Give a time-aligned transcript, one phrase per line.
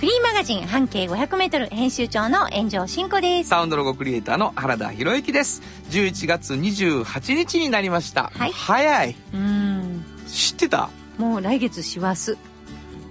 [0.00, 3.50] フリーマガジン半径 500m 編集長の炎上真子です。
[3.50, 5.60] サウンドロゴクリエイターの原田博之です。
[5.90, 8.32] 11月28日になりました。
[8.34, 9.10] はい早い。
[9.34, 10.02] うーん。
[10.26, 10.88] 知ってた？
[11.18, 12.38] もう来月師走。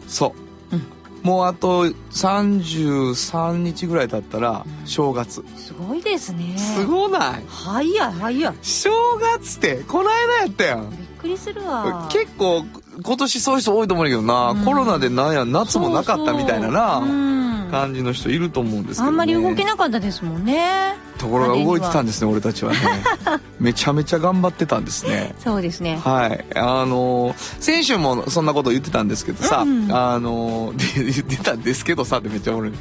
[0.07, 0.33] そ
[0.71, 0.83] う、うん
[1.21, 6.57] もうあと33日ぐらい経ったら正月、すごいですね。
[6.57, 7.43] すごない？
[7.47, 8.55] 早い早い。
[8.63, 8.89] 正
[9.37, 12.07] 月ってこの間やったやんくりするわ。
[12.11, 12.65] 結構
[13.03, 14.65] 今年そういう人多いと思うけどな、うん。
[14.65, 17.39] コロナでなんや夏もなかったみたいななそうん。
[17.71, 20.95] 感じの人いると思うんですけど、ね、あんまり動けなかったですもんね。
[21.19, 22.79] ところが動いてたんですね俺たちはね。
[23.59, 25.35] めちゃめちゃ頑張ってたんですね。
[25.43, 25.99] そうですね。
[26.03, 26.45] はい。
[26.55, 29.87] あのー先週もそんなこと言ってたんですけどさ、うん。
[29.91, 32.71] あの 言ってたんですけどさってめっちゃ俺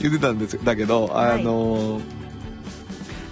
[0.00, 2.21] 言ってたんですだけど、はいあのー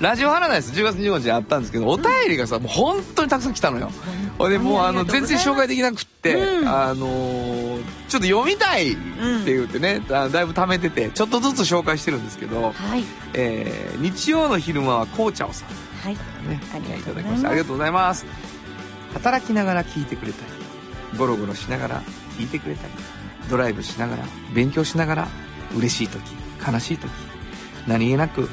[0.01, 3.91] ラジオハラダイス10月25日にあったんですけどお便りがさもう本当にたくさん来たのよ。
[4.39, 6.69] ほいでもうあの全然紹介できなくって、うん。
[6.69, 8.97] あのーちょっと読みたいっ
[9.45, 13.05] て言ってね、あだいぶ貯めててちょっとずつ紹介してるんですけど、はい。
[13.35, 15.69] えー日曜の昼間は紅茶をさん。
[15.69, 16.15] はい。
[16.49, 17.49] ね、ありがとうございました。
[17.51, 18.27] ありがとうございます。
[19.13, 22.03] 働きながら聞いてくれたりゴロゴロしながら
[22.39, 22.93] 聞いてくれたり
[23.51, 25.29] ドライブしながら勉強しながら
[25.77, 26.23] 嬉しい時
[26.67, 27.11] 悲しい時
[27.87, 28.49] 何気なく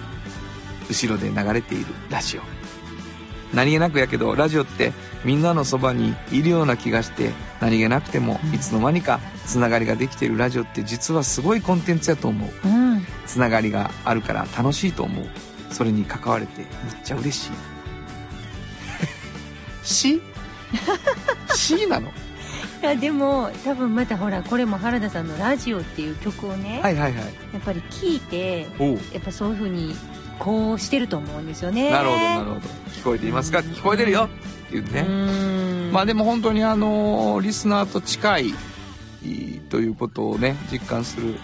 [0.90, 2.42] 後ろで流れているラジオ。
[3.54, 4.92] 何気なくやけどラジオって
[5.24, 12.68] みんなのそばにいるような気がして何気なくてもいつの間にかつながりができているラジオって実はすごいコンテンツやと思う。
[12.68, 13.06] うん。
[13.26, 15.26] つながりがあるから楽しいと思う。
[15.72, 16.68] それに関われてめっ
[17.04, 17.52] ちゃ嬉しい。
[19.88, 20.22] し？
[21.56, 22.10] C なの？
[22.10, 27.24] いやでも多分またほらこれも原田さんの「ラジオ」っていう曲をね、はいはいはい。
[27.54, 28.68] やっぱり聞いて
[29.14, 29.96] やっぱそういうふうに
[30.40, 31.92] こうしてると思うんですよね。
[31.92, 32.60] なるほどなるほど。
[32.96, 33.60] 聞こえていますか？
[33.60, 34.30] 聞こえてるよ
[34.68, 34.94] っていうう
[35.86, 38.54] ねまあでも本当にあのリスナーと近い
[39.70, 41.36] ということをね実感する。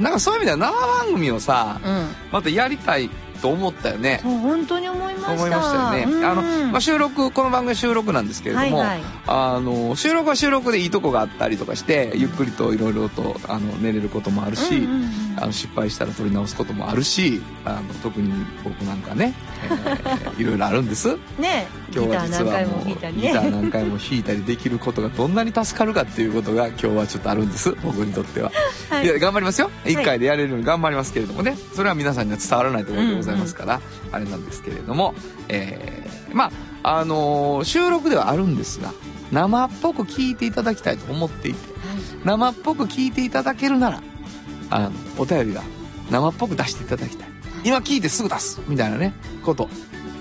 [0.00, 2.08] なんかそういう意味では生番組をさうん。
[2.32, 4.20] またやりたいと思ったよね。
[4.22, 5.32] そう本当に思いました。
[5.32, 6.26] 思いましたよね。
[6.26, 6.42] あの、
[6.72, 9.02] まあ、収録この番組収録なんですけれども、はいはい。
[9.26, 15.10] あの収録は収録でいいとこがあったりとかしてゆっくりといろいろとあの寝れることもあるし、うんうんうん。
[15.38, 18.32] あの失敗したら撮り直すこともあるしあの特に
[18.64, 21.16] 僕なんかね、えーいろいろあるんです。
[21.38, 27.72] ねギ今日は実はもうも弾いたりギターね何回も弾いたりできることがどんなに助かるかっていうことが今日はちょっとあるんです。
[27.82, 28.50] 僕にとっては、
[28.90, 29.04] はい。
[29.04, 29.70] い、や頑張りますよ。
[29.84, 31.56] 1回でやれるように頑張りますけれどもね。
[31.74, 33.80] それは皆さんには伝わらないところでございますから、
[34.12, 35.14] あれなんですけれども、
[35.48, 36.50] えーま
[36.82, 38.92] ああのー収録ではあるんですが
[39.32, 41.58] 生っぽく聞いていただきたいと思っていて
[42.24, 44.02] 生っぽく聞いていただけるなら
[44.70, 45.62] あのお便りが
[46.10, 47.28] 生っぽく出していただきたい。
[47.64, 49.12] 今聞いてすぐ出すみたいなね
[49.44, 49.68] こと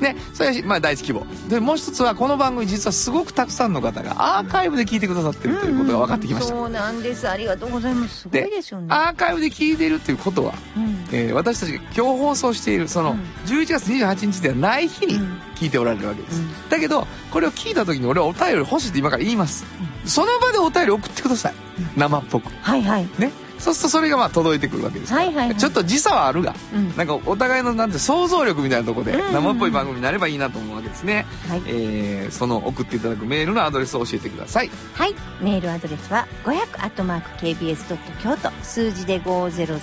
[0.02, 7.28] ねそれはまあ第一希望でもう一つはこの番組実はすごくたくさんの方がアーカイブで聞いてくださってるということが分かってきました、そうなんです。
[7.28, 8.22] ありがとうございます。
[8.22, 8.88] すごいですよね。
[8.90, 11.08] アーカイブで聞いているということは、うん。
[11.12, 13.20] えー私たちが今日放送しているそのうん。
[13.46, 15.40] 11月28日ではない日にうん。
[15.56, 16.70] 聞いておられるわけです、うん。
[16.70, 19.66] だけどこれを聞いた時に俺はお便り欲しいって今から言います、
[20.06, 21.54] その場でお便り送ってください、
[21.96, 22.52] 生っぽく。
[22.62, 23.08] はいはい。
[23.18, 23.32] ね
[23.66, 25.58] そうするとそれがまあ届いてくるわけですから、はいはいはい。
[25.58, 26.96] ちょっと時差はあるがうん。
[26.96, 29.34] なんかお互いのなんて想像力みたいなところでうん。
[29.34, 31.64] 生っぽい番組になればいいなと思うわけですね、はい。
[31.66, 34.70] えーその送っていただくメールのアドレスを教えてください。
[34.94, 35.16] はい。
[35.42, 39.80] メールアドレスは500 kbs 京都数字で500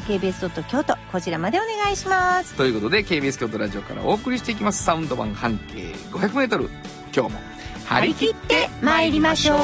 [0.00, 2.54] kbs 京都こちらまでお願いします。
[2.54, 4.82] ということで KBS 京都ラジオからお送りしていきます。
[4.82, 6.68] サウンド版半径 500m
[7.14, 7.40] 今日も
[7.86, 9.58] 張り切って参りましょう。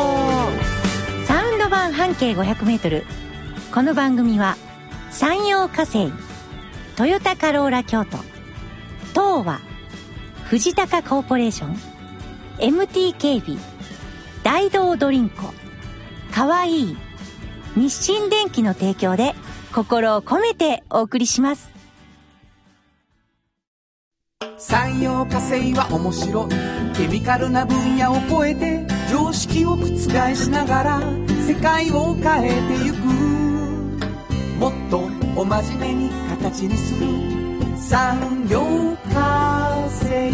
[1.27, 3.05] サウンド版半径500メートル。
[3.73, 4.57] この番組は
[5.13, 6.11] 山陽火星、
[6.97, 8.17] トヨタカローラ京都、
[9.11, 9.61] 東和、
[10.47, 11.77] 藤高コーポレーション、
[12.59, 13.57] MT 警備、
[14.43, 15.55] 大道ドリンコ、
[16.35, 16.97] かわいい、
[17.77, 19.37] 日清電機の提供で
[19.73, 21.71] 心を込めてお送りします。
[24.59, 29.87] 産業化成は面白いケミカルな分野を超えて常識を覆
[30.35, 31.01] しながら
[31.47, 33.50] 世界を変えてゆく
[34.61, 34.99] もっと
[35.37, 37.07] お真面目に形にする
[37.79, 38.61] 産業
[39.11, 40.31] 化成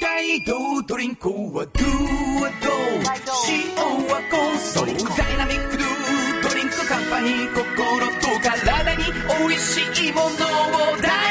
[0.00, 2.72] 大道ドリンクはドゥはド
[3.48, 3.70] 塩
[4.08, 7.62] はコンソーダイナミックドゥドリンクカンぱに心
[8.18, 9.04] と体に
[9.38, 10.30] 美味しいものを
[11.00, 11.25] ダ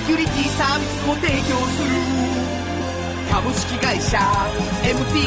[0.00, 1.90] セキュリティサービスを提供する。
[3.30, 4.18] 株式会社
[4.82, 5.20] MT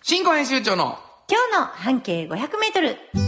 [0.00, 0.96] 新庫編集長の。
[1.28, 3.27] 今日の半径500メートル。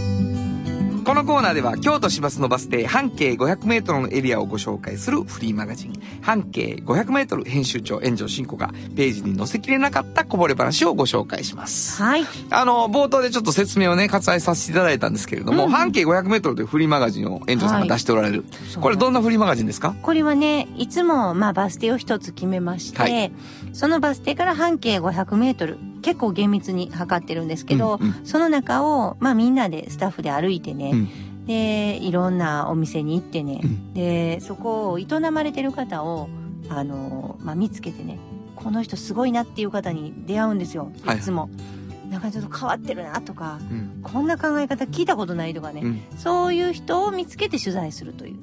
[1.05, 12.03] このコーナーでは京都市バスのバス停半径 500m のエリアをご紹介するフリーマガジン半径 500m 編集長炎上真子がページに載せきれなかったこぼれ話をご紹介します。
[12.03, 12.25] はい。
[12.51, 18.45] あの、冒頭でちょっと説明をね、割愛させていただいたんですけれども、半径 500m というフリーマガジンを炎上さんが出しておられる。
[18.73, 19.95] そうこれどんなフリーマガジンですか？
[20.03, 23.33] これはね、いつも、まあ、バス停を一つ決めまして、はい
[23.73, 31.09] そのバス停から半径500メートル、結構厳密に測ってるんですけど、うんうその中を、まあ、みんなで、スタッフで歩いてね、うん
[31.47, 36.29] で、いろんなお店に行ってね、うんで、そこを営まれてる方を、
[36.69, 38.19] あの、まあ、見つけてね、
[38.55, 41.49] この人すごいなっていう方に出会うんですよ、はいいつも。
[42.11, 44.01] なんかちょっと変わってるなとか、うん。
[44.03, 46.01] こんな考え方聞いたことないとかね、うん。
[46.19, 48.37] そういう人を見つけて取材するという。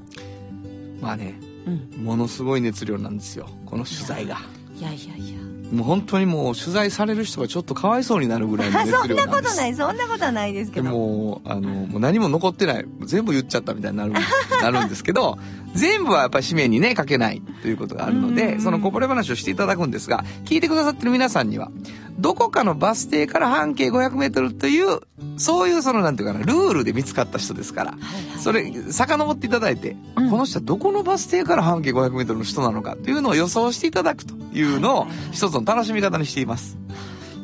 [1.01, 2.03] まあね、うん。
[2.03, 3.49] ものすごい熱量なんですよ。
[3.65, 4.39] この取材が。
[4.75, 5.46] いやいやいや。
[5.71, 9.35] もう本当にもう取材される人がちょっとかわいそうになるぐらいの熱そん量なんです。
[9.35, 10.93] なことない、そんなことはないですけでど。
[10.93, 12.85] もう、あの、もう何も残ってない。
[13.05, 14.13] 全部言っちゃったみたいになる、
[14.61, 15.37] なるんですけど、
[15.73, 21.71] 全部はやっぱり紙面にね、書けないということがあるのうんで、そのこぼれ話をしていただくんですが、聞いてくださってる皆さんには、
[22.19, 24.99] どこかのバス停から半径500メートルという、
[25.37, 28.39] そういうその、なんていうかな、ルールで見つかった人ですから、はいはい。
[28.39, 30.29] それ、遡っていただいて、うん。
[30.31, 34.61] この人はどこのバス停から半径500メートルの人なのかというのを予想していただくとい。
[34.63, 36.77] うのを一つの楽しみ方にしています。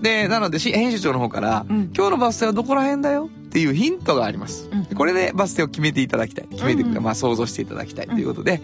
[0.02, 1.92] で、なので、し編集長の方から、うん。
[1.96, 4.70] 今日のバス停はどこら辺だよっていうヒントがあります。
[4.72, 4.86] うん。
[4.96, 6.48] これでバス停を決めていただきたい。
[6.50, 8.62] 決めて、うんうんまあ想像していただきたいということで、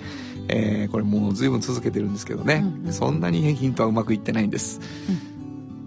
[0.48, 2.88] えーこれもう随分続けてるんですけどね、うん。
[2.88, 4.82] うんそんなにヒントはうまくいってないんです。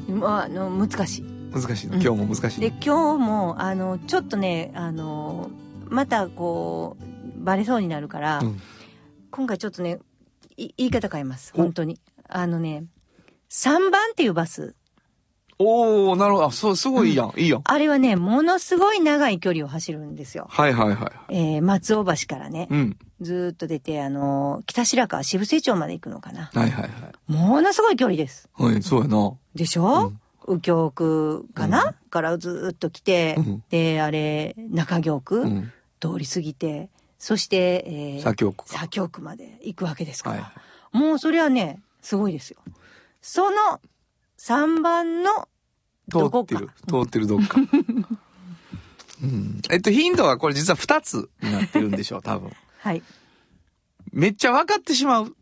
[0.09, 1.25] まあ、あの、難しい。
[1.53, 2.69] 難しい今日も難しいの？
[2.71, 5.51] で、今日も、あの、ちょっとね、あの、
[5.89, 8.61] またこう、バレそうになるから、うん
[9.35, 9.99] 今回ちょっとね、
[10.59, 11.53] い言い方変えます。
[11.55, 11.99] お本当に。
[12.29, 12.85] あのね、
[13.51, 14.77] 3番っていうバス。
[15.59, 16.47] おー、なるほど。
[16.49, 17.33] あそう、すごいいいやん。
[17.39, 17.63] いいやん。
[17.65, 20.49] あれはね、ものすごい長い距離を走るんですよ。
[20.51, 21.35] はいはいはい。
[21.35, 22.99] えー、松尾橋からね、うん。
[23.23, 26.51] ずーっと出て、あの、北白川渋瀬町まで行くのかな。
[26.53, 26.93] はいはいはい。
[27.27, 28.49] ものすごい距離です。
[28.55, 29.33] はい、そうやな。
[29.55, 30.13] でしょ、
[30.49, 35.73] 右京区かな、からずーっと来て、うんで、あれ、中京区、うん。
[36.01, 40.43] 通り過ぎて、そして、えー、左京区か左京区まで行くわけですから。
[40.43, 40.53] はい
[40.93, 42.59] もうそれはね、すごいですよ。
[43.23, 43.81] その
[44.39, 45.49] 3番の
[46.11, 46.71] 通どこかってる。
[46.89, 47.59] 通ってるどっか。
[49.23, 49.61] うん。
[49.71, 52.53] えっと、ヒントはこれ実は2つになってるんでしょう、多分。
[52.83, 53.03] はい。
[54.13, 55.37] めっちゃ分かってしまう。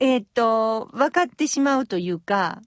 [0.00, 2.60] えーっと、分かってしまうというか、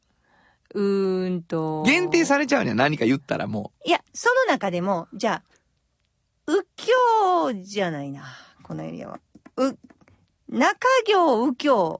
[0.73, 1.83] うーんと。
[1.83, 5.43] 限定されちゃうには何か言ったらもいや、その中でも、じゃあ、
[6.47, 8.23] 右京じゃないな、
[8.63, 9.19] このエリアは。
[9.57, 9.77] う、
[10.47, 11.99] 中京、右京、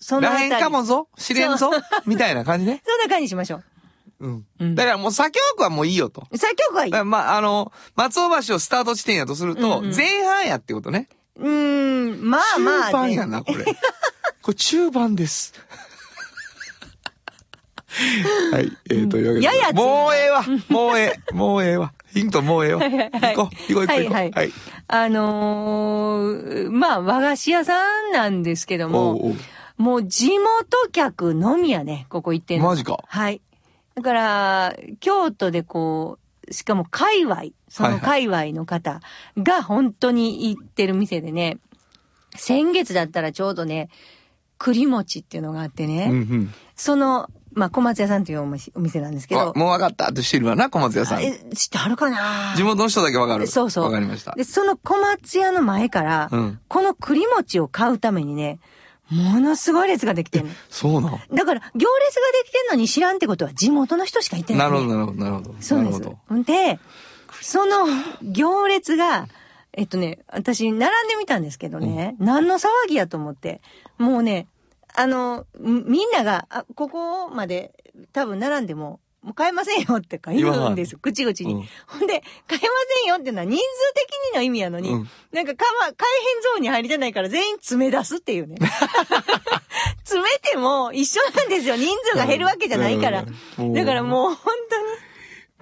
[0.00, 0.50] そう、のあたり。
[0.50, 1.70] らへんかもぞ、知れんぞ、
[2.06, 2.82] みたいな感じね。
[2.86, 3.62] そんな感じにしましょ
[4.20, 4.46] うん。
[4.58, 4.64] う。
[4.64, 4.74] うん。
[4.74, 6.26] だからもう左京区はもういいよと。
[6.34, 11.08] 左京区はいいまあ、あの、松尾橋をスタート地点やとすると、うんうん前半やってことね。
[11.36, 12.86] うーん、まあまあ。
[12.86, 13.64] 中盤やな、これ。
[14.42, 15.52] これ中盤です。
[18.52, 18.72] はい。
[18.90, 19.46] えー、というわけで。
[19.46, 20.44] ややもうええわ。
[20.68, 21.34] もうええ。
[21.34, 21.92] もうええわ。
[22.12, 22.80] ヒントもうええわ。
[22.80, 23.72] はいはいはい行こう。
[23.72, 24.14] 行こう行こう行こう。
[24.14, 24.52] はいはい
[24.86, 29.34] あのーまあ、和菓子屋さんなんですけどおも、
[29.78, 32.66] もう地元客のみやね、ここ行ってんの。
[32.66, 33.40] マジかはい。
[33.94, 39.00] だから、京都でこう、しかも界隈、その界隈の方
[39.36, 41.58] が本当に行ってる店でね、
[42.36, 43.88] 先月だったらちょうどね、
[44.58, 46.54] 栗餅っていうのがあってね、うんうん。
[46.76, 51.22] その、まあ、小松屋さんというお店なんですけあど、もう分かったってしてるわな、小松屋さん。
[51.24, 52.54] え、知ってあるかな？
[52.56, 53.48] 地元の人だけ分かる。
[53.48, 54.36] そうそう分かりました。
[54.36, 56.60] で、その小松屋の前から、うん。
[56.68, 58.60] この栗餅を買うためにね、
[59.10, 60.52] ものすごい列ができてんの。
[60.70, 61.10] そうなん。
[61.10, 64.76] だから、行列ができてんのに知らんってことは地元の人しか行ってない、ね。
[64.76, 65.54] なるほど、なるほど、なるほど。
[65.60, 66.42] そうですなるほど。。
[66.44, 66.78] で、
[67.44, 67.86] その
[68.22, 69.28] 行列が、
[69.74, 73.60] えっとね、私、並んでみたんですけどね、何の騒ぎやと思って、
[73.98, 74.46] もうね、
[74.94, 77.72] あの、んみんなが、あ、ここまで
[78.14, 81.54] 多分並んでも、もう買えませんよってか言うんですよ、口々に。
[81.54, 82.68] うんほんで、買えま
[83.02, 85.96] せんよっていうのは人数的にの意味やのに、うんなんかかま、改
[86.32, 88.56] 変ゾーンに入りてないから全員詰め出すっていうね。
[88.56, 91.76] 詰詰めても一緒なんですよ。
[91.76, 93.26] 人数が減るわけじゃないから。
[93.58, 95.03] うんだからもう本当に。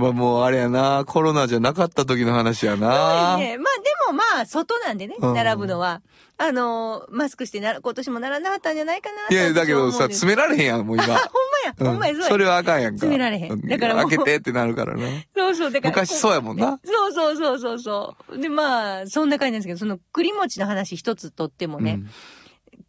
[0.03, 3.37] まあもうあれやな、コロナじゃなかった時の話やな。
[3.37, 6.03] ね、まあでもまあ、外なんでね、うん並ぶのは。
[6.39, 11.05] あの、マスクしてな、今年もならなかったんじゃないかなといや、だけどさ、詰められへんやん、もう今。
[11.07, 11.21] ほんま
[11.65, 12.29] や、ほんまや、そうや。
[12.29, 12.99] それはあかんやんか。
[12.99, 15.07] 詰められへんうだからもう開けてってなるからな。
[15.37, 15.91] そうそう、だから。
[15.91, 18.39] 昔そうやもんなそうそうそうそうそう。
[18.39, 22.11] で、まあ、そんな感じなんですけど、その栗餅の話一つとってもね、うん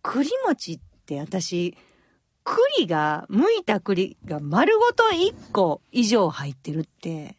[0.05, 1.77] 栗餅って私、
[2.43, 7.35] 栗が、剥いた栗が丸ごと1個以上入ってるって、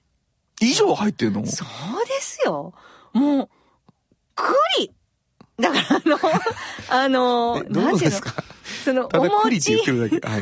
[0.61, 1.47] 以上入ってんの？
[1.47, 2.75] そうですよ。
[3.13, 3.49] もう、
[4.35, 4.93] 栗
[5.59, 6.19] だからあの、
[6.91, 8.21] あの、なんていうの？
[8.85, 9.77] その、たお餅。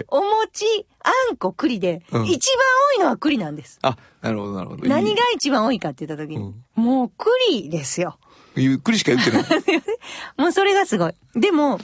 [0.09, 3.78] お餅、あんこ、栗で、うん一番多いのは栗なんです。
[3.83, 4.88] あ、なるほど、なるほど。
[4.88, 8.19] 何が一番多いかって言った時に、もう栗ですよ。
[8.54, 9.45] ゆっくりしか言ってない。
[10.37, 11.14] もうそれがすごい。
[11.35, 11.78] でも、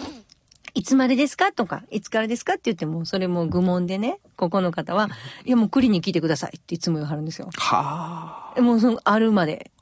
[0.79, 1.51] いつまでですか？
[1.51, 2.53] とか、いつからですか？
[2.53, 5.09] って言っても、それも愚問でね、ここの方は、
[5.45, 7.51] いやもう栗に聞いてくださいっていつも言わはるんですよ。
[7.57, 9.73] はもうその、あるまで。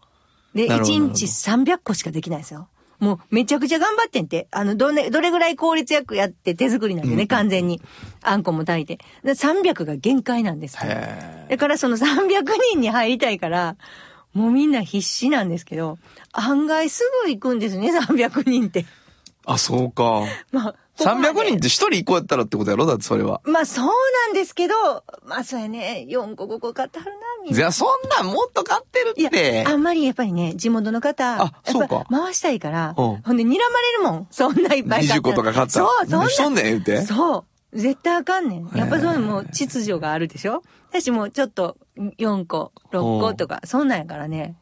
[0.54, 2.68] で、なるほど1日300個しかできないですよ。
[2.98, 4.48] もうめちゃくちゃ頑張ってんて。
[4.50, 7.82] あの、どれ、どれぐらい効率よくやって手作りなんでね、うん完全に。
[8.22, 9.04] あんこも炊いて。
[9.22, 10.86] で300が限界なんですあ。
[10.86, 10.92] よ。
[10.92, 12.06] へだからその300
[12.72, 13.76] 人に入りたいから、
[14.32, 15.98] もうみんな必死なんですけど、
[16.32, 18.86] 案外すぐ行くんですね、300人って。
[19.44, 20.22] あ、そうか。
[20.50, 22.86] まあ、300人って1人1個やったらってことやろ？
[22.86, 23.40] だってそれは。
[23.44, 23.92] まあそうな
[24.28, 24.74] んですけど、
[25.24, 27.58] まあそうやね、4個5個買ってはるな、みんな。
[27.58, 29.68] いや、そんなんもっと買ってるいってや、。
[29.68, 33.58] あんまりやっぱりね、地元の方、あそうかぱ回したいから、うんほんで睨まれ
[33.98, 34.28] るもん。
[34.30, 35.86] そんないっぱい買20個とか買ったら。
[35.86, 37.02] そう、そんな何しとんねん言うて。
[37.02, 37.78] そう。
[37.78, 38.68] 絶対あかんねん。
[38.74, 40.62] やっぱそういうのも秩序があるでしょ？
[40.90, 44.56] 私もうちょっと4個、6個とか、そんなんやからね。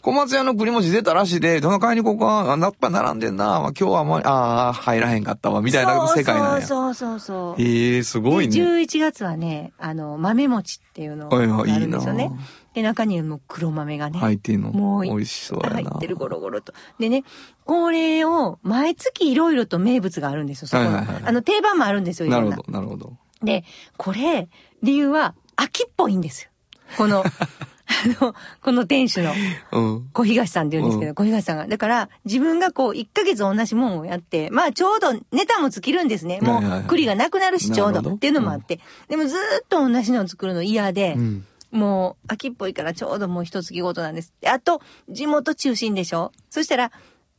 [0.00, 3.44] 小松屋の栗餅出たらしいで、どの買いに行こうか、あ、やっぱ並んでんな。
[3.44, 6.66] まあ、今日はあんまり、ああ、入らへんかったわ、みたいな世界なんや。
[6.66, 7.62] そうそうそうそう。
[7.62, 8.66] ええすごいでね。
[8.84, 12.36] 11月はね、あの、豆餅っていうのがはいはいあるんですよねいいな。
[12.74, 14.18] で、中にはもう黒豆がね。
[14.18, 14.70] 入ってんの。
[14.70, 15.76] もう美味しそうやな。
[15.76, 16.72] 入ってるゴロゴロと。
[17.00, 17.24] でね、
[17.64, 20.90] これを、毎月いろいろと名物があるんですよ、そこの。
[20.90, 22.30] はいはいはいあの、定番もあるんですよ。
[22.30, 23.16] なるほど、なるほど。
[23.42, 23.64] で、
[23.96, 24.48] これ、
[24.82, 26.50] 理由は、秋っぽいんですよ。
[26.96, 27.24] この、
[27.88, 29.32] あの、この店主の
[29.72, 30.08] うん。
[30.12, 31.66] 小東さんって言うんですけど、う小東さんが。
[31.66, 36.40] だから、自分がこう、1ヶ月同じもんをやって、まあ、ちょうどネタも尽きるんですね。
[36.40, 38.14] も、う栗がなくなるし、ちょうどど。
[38.14, 38.80] っていうのもあって。
[39.08, 41.46] でも、ずーっと同じのを作るの嫌で、うん。
[41.70, 44.32] もう、秋っぽいからちょうどもう一月ごとなんです。
[44.40, 46.92] であと、地元中心でしょそしたら、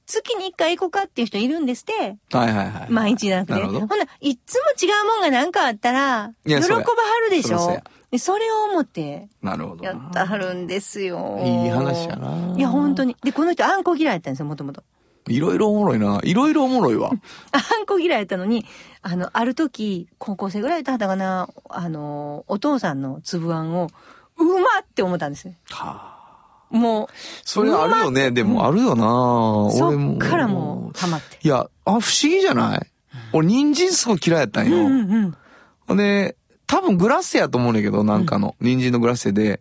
[0.05, 2.17] 月に一回行こうかっていう人いるんですって。
[2.35, 2.87] はいはいはい。
[2.89, 3.61] 毎日じゃなくて。
[3.63, 3.87] ほんな、
[4.21, 6.79] いっつも違うもんが何かあったら、喜ばは
[7.23, 7.79] るでしょ
[8.11, 9.89] でそれを思って、なるほどな。
[9.91, 11.39] やったはるんですよ。
[11.43, 12.55] いい話やな。
[12.57, 13.15] いや、本当に。
[13.23, 14.83] で、この人、あんこ嫌いやったんですよ、もともと。
[15.27, 16.19] いろいろおもろいな。
[16.23, 17.11] いろいろおもろいわ。
[17.51, 18.65] あんこ嫌いやったのに、
[19.03, 23.89] あの、ある時、高校生ぐらいだったかな、あの、お父さんの粒あんを、
[24.39, 25.59] うまって思ったんですね。
[25.69, 26.15] は
[26.71, 26.75] あ。
[26.75, 27.07] もう、
[27.45, 28.31] それあるよね。
[28.31, 29.03] でもあるよな。
[29.71, 30.13] そ俺も。
[30.15, 31.37] っからもう、ハマって。
[31.43, 32.87] いや、あ、不思議じゃない？
[33.33, 34.77] 俺、人参すごい嫌いやったんうんよ。
[34.77, 35.37] うんうん。
[35.87, 36.37] ほんで、
[36.69, 39.59] 多分グラッセやと思うねんだけど、なんかの、人参のグラッセで、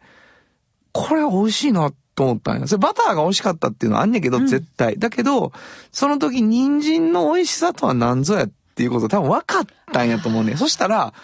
[0.93, 2.67] これ美味しいなと思ったんや。
[2.69, 4.99] それバターが美味しかったっていうのはあんねんけど、うん絶対。
[4.99, 5.53] だけど、
[5.91, 10.57] その時人参の美味しさとは何ぞやっていうこと多分分かったんやと思うねん。
[10.59, 11.15] そしたら、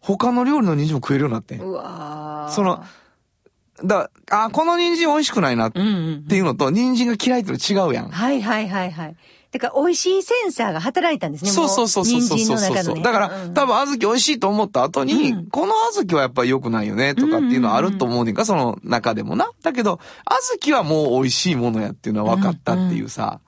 [0.00, 1.60] 他の料理の人参も食えるようになってん。
[1.62, 2.84] うわーその、
[3.82, 6.24] だあ、この人参美味しくないなっうんうん。
[6.28, 8.10] ていうのと、人参が嫌いっての違うやん。
[8.10, 9.16] はいはいはいはい。
[9.52, 11.50] だから、美味しいセンサーが働いたんですね。
[11.50, 13.02] そうそうそうそうそうそうの中のね。
[13.02, 19.50] だから、うん多分、小豆美味しいと思った後に、うんこの小豆はやっぱり良くないよね、とかっていうのはあると思うねんか、その中でもな。
[19.62, 23.40] だけど、小豆はもう美味しいものやっていうのは分かったっていうさ、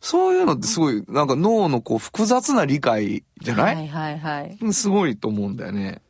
[0.00, 4.72] そういうのってすごい、なんか脳のこう複雑な理解じゃない、はいはいはい。
[4.72, 6.02] すごいと思うんだよね。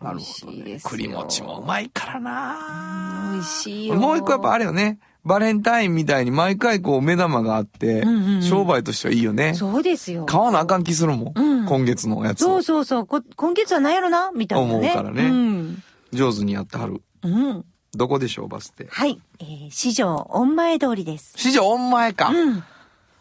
[0.00, 0.64] なるほど美味しいね。
[0.64, 3.94] ですよ栗餅もうまいからな美味しいよ。
[3.96, 4.98] もう一個やっぱあれよね。
[5.28, 9.54] バレンタインみたいに毎回こう目玉があって、うんうんうん商売としてはいいよね。
[9.54, 10.24] そうですよ。
[10.24, 11.32] 買わなあかん気するもん。
[11.36, 12.62] うん今月のやつをそう。
[12.62, 13.06] そうそう。
[13.06, 14.30] こ今月は何やろな？
[14.34, 14.74] みたいなね。
[14.78, 15.82] 思うからねうん。
[16.12, 17.02] 上手にやってはる。
[17.22, 17.64] うん。
[17.94, 18.86] どこでしょう、バス停。
[18.90, 19.20] はい。
[19.40, 21.34] えー、市場、御前通りです。
[21.36, 22.28] 市場御前か。
[22.28, 22.54] うん。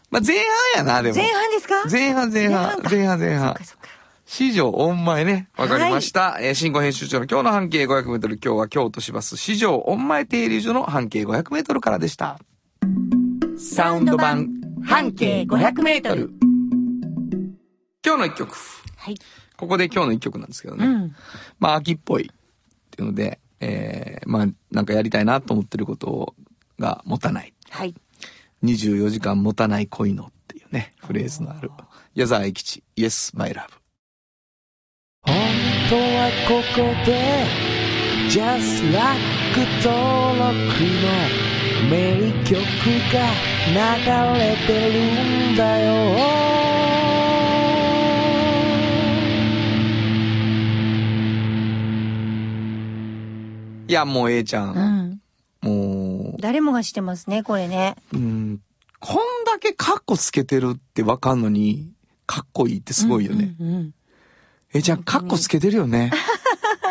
[0.09, 0.45] まあ、前半
[0.77, 1.15] やな、でも。
[1.15, 1.89] 前半ですか？
[1.91, 2.81] 前半前半。
[2.81, 3.63] か前半前半そっか。
[3.65, 3.87] そっか。
[4.29, 5.48] 市場御前ね。
[5.57, 6.38] わかりました。
[6.41, 8.36] えー新語編集長の今日の半径500メートル。
[8.36, 12.38] 今日は京都市バス市場御前停留所の半径500メートルからでした。
[13.57, 14.50] サウンド版
[14.84, 16.29] 半径500メートル。
[18.05, 18.53] 今日の一曲。
[18.98, 19.15] はい。
[19.55, 20.86] ここで今日の一曲なんですけどね。
[20.86, 21.15] うん。
[21.60, 22.27] まあ、秋っぽいっ
[22.91, 26.36] ていうので、えー、まあ、なんかやりたいなと思ってること
[26.77, 27.53] が持たない。
[27.69, 27.96] はい。
[28.62, 31.72] 24時間持たない恋のっていうね、フレーズのある。
[32.13, 33.87] 矢沢永吉、Yes, my love。
[35.89, 37.46] とはここで
[38.29, 39.38] Just Like
[39.82, 40.51] 登録
[41.01, 41.08] の
[41.89, 42.56] 名曲
[43.13, 43.15] が
[43.72, 43.79] 流
[44.38, 45.88] れてるんだよ
[53.88, 55.22] いやもう A ちゃん、
[55.63, 55.70] うん。
[55.70, 57.96] も誰もが知ってますね、これね。
[58.12, 58.60] う、うん、
[59.00, 61.94] こんだけカッコつけてるってわかんのに、
[62.25, 63.56] かっこいいってすごいよね。
[63.62, 63.94] うんうんうん
[64.74, 66.12] えちゃん、カッコつけてるよね。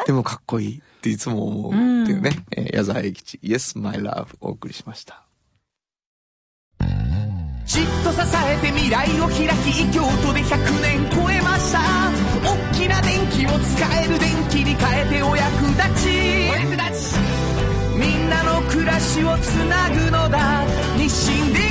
[0.06, 2.44] でもかっこいいっていつも思うっていうね。
[2.52, 5.22] えー矢沢永吉、Yes, My Love お送りしました。
[7.66, 11.80] じっと支えて未来を開き京都で100年超えました。
[12.44, 16.08] 大きな電気を使える電気に変えてお役立ち。
[16.50, 17.16] お役立ち。
[17.98, 20.64] みんなの暮らしをつなぐのだ。
[20.96, 21.65] 日清電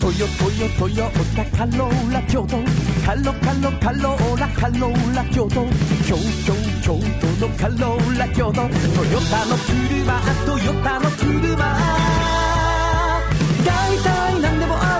[0.00, 2.56] トヨトヨトヨタカローラ京都。
[3.04, 5.66] カロカロカローラカローラ京都。
[6.08, 6.16] 京
[6.46, 8.52] 都京都のカローラ京都。
[8.54, 11.54] トヨタの車トヨタの車。
[13.62, 14.99] 大体何でもあ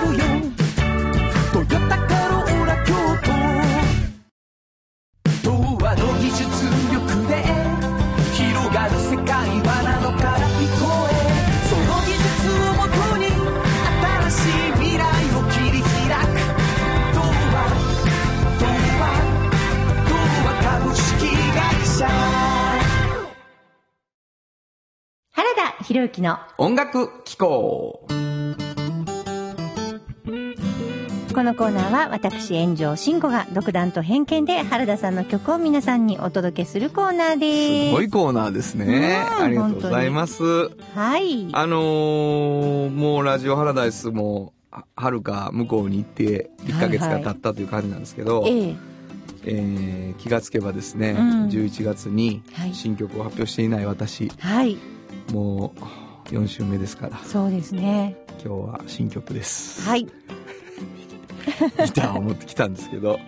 [25.93, 28.05] 原田博之の音楽機構。
[31.33, 37.89] このコーナーは私炎上慎吾が独断と偏見で原田さんの曲を皆さんにお届けするコーナーです。
[37.89, 39.25] すごいコーナーですね。
[39.37, 40.43] うんありがとうございます。
[40.95, 41.49] はい。
[41.51, 48.75] あのーもうラジオハラダイスも、ははるか向こうに行って1ヶ月が経ったという感じなんですけど、ええ
[49.45, 51.47] えー気がつけばですね、うん。
[51.49, 52.73] 11月にはい。
[52.73, 54.77] 新曲を発表していない私、はい
[55.31, 55.73] も
[56.27, 58.15] う4週目ですから、そうですね。
[58.43, 59.81] 今日は新曲です。
[59.87, 60.05] はい。
[61.85, 63.19] ギターを持ってきたんですけど、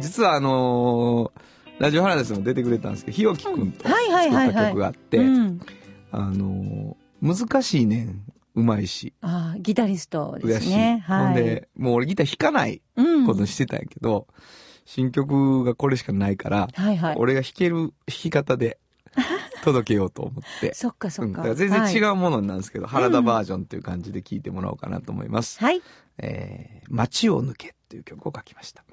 [0.00, 1.40] 実はあのー
[1.78, 5.60] ラジオハラダイスも出てくれたんですけど、ひよきくんと作った曲があって、うん、
[6.10, 8.22] あのー難しいねん、
[8.54, 11.02] うまいし、あーギタリストですね。
[11.06, 11.26] はい。
[11.26, 13.26] ほんで、もう俺ギター弾かないうん。
[13.26, 14.26] ことにしてたんやけど、
[14.86, 17.16] 新曲がこれしかないから、はいはい。
[17.18, 18.78] 俺が弾ける弾き方で
[19.66, 20.74] 届けようと思って。
[20.74, 21.32] そっかそっか、うん。
[21.32, 25.58] だから全然違ううものなんですけど、原田バージョンという感じで聴いてもらおうかなと思います。
[25.58, 25.82] はい。
[26.18, 28.84] えー、街を抜けっていう曲を書きました。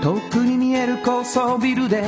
[0.00, 2.04] 遠くに見える高層ビルで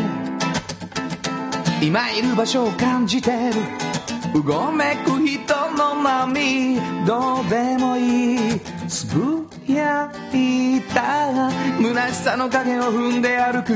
[1.81, 3.95] 今いる場所を感じてる。
[4.35, 5.64] うごめく人
[6.05, 8.61] の波どうでもいい。
[8.87, 13.73] つぶやいた虚しさの影を踏んで歩く。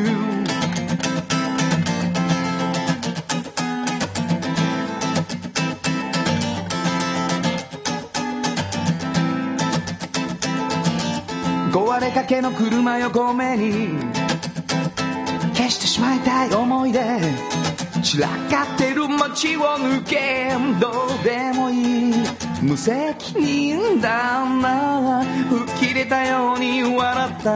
[11.73, 13.99] 壊れかけの車横目に
[15.55, 17.58] 消してしまいたい思い出。
[18.09, 20.49] 散らかってる街を抜け
[20.81, 20.89] ど
[21.21, 22.15] うでもいい
[22.63, 25.23] 無責任だな
[25.77, 27.51] 吹っ切れたように笑った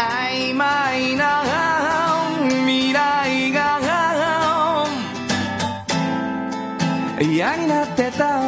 [0.00, 1.42] 曖昧な
[2.40, 4.86] 未来が
[7.20, 8.40] 嫌になってた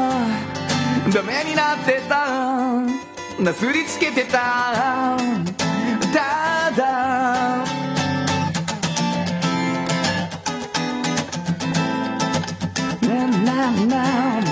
[1.12, 5.18] ダメになってたなすりつけてた
[13.66, 14.44] ななな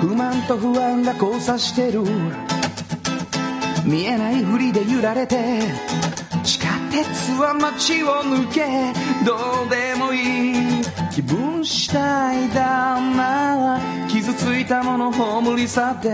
[0.00, 2.04] 不満と不安が交差してる。
[3.84, 5.60] 見えないふりで揺られて
[6.42, 7.06] 地下鉄
[7.40, 8.92] は街を抜け
[9.24, 10.82] どうでもいい。
[11.14, 13.95] 気分次第だな。
[14.26, 16.08] 傷ついたもの葬り去って。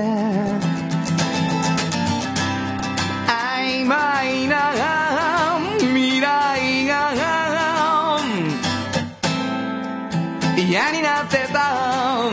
[3.55, 7.15] 曖昧な未来が
[10.59, 12.29] 嫌になってた。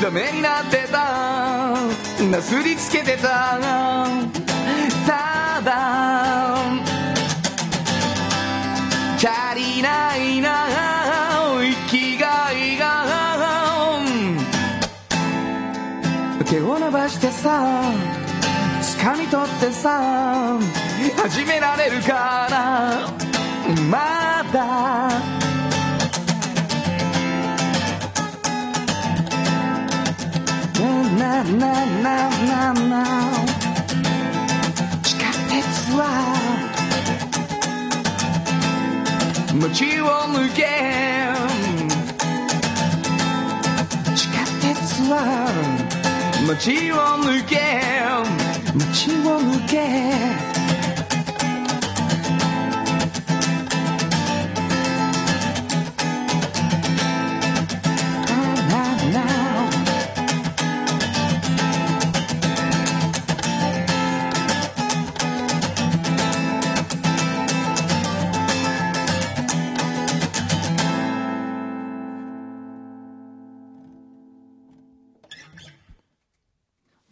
[0.00, 1.74] ダメになってた。
[2.30, 3.58] なすりつけてた。
[5.04, 6.07] ただ
[17.08, 17.82] 手を伸ばしてさ。
[19.00, 20.58] 掴み取ってさ。
[21.16, 23.08] 始められるかな。
[23.90, 24.58] まだ。
[31.18, 33.04] なななななな。
[35.02, 36.00] 地下鉄は。
[39.54, 40.66] 街を抜け。
[44.14, 45.87] 地下鉄は。
[46.56, 47.56] 街を抜け
[48.74, 49.76] 道を抜け
[50.46, 50.47] な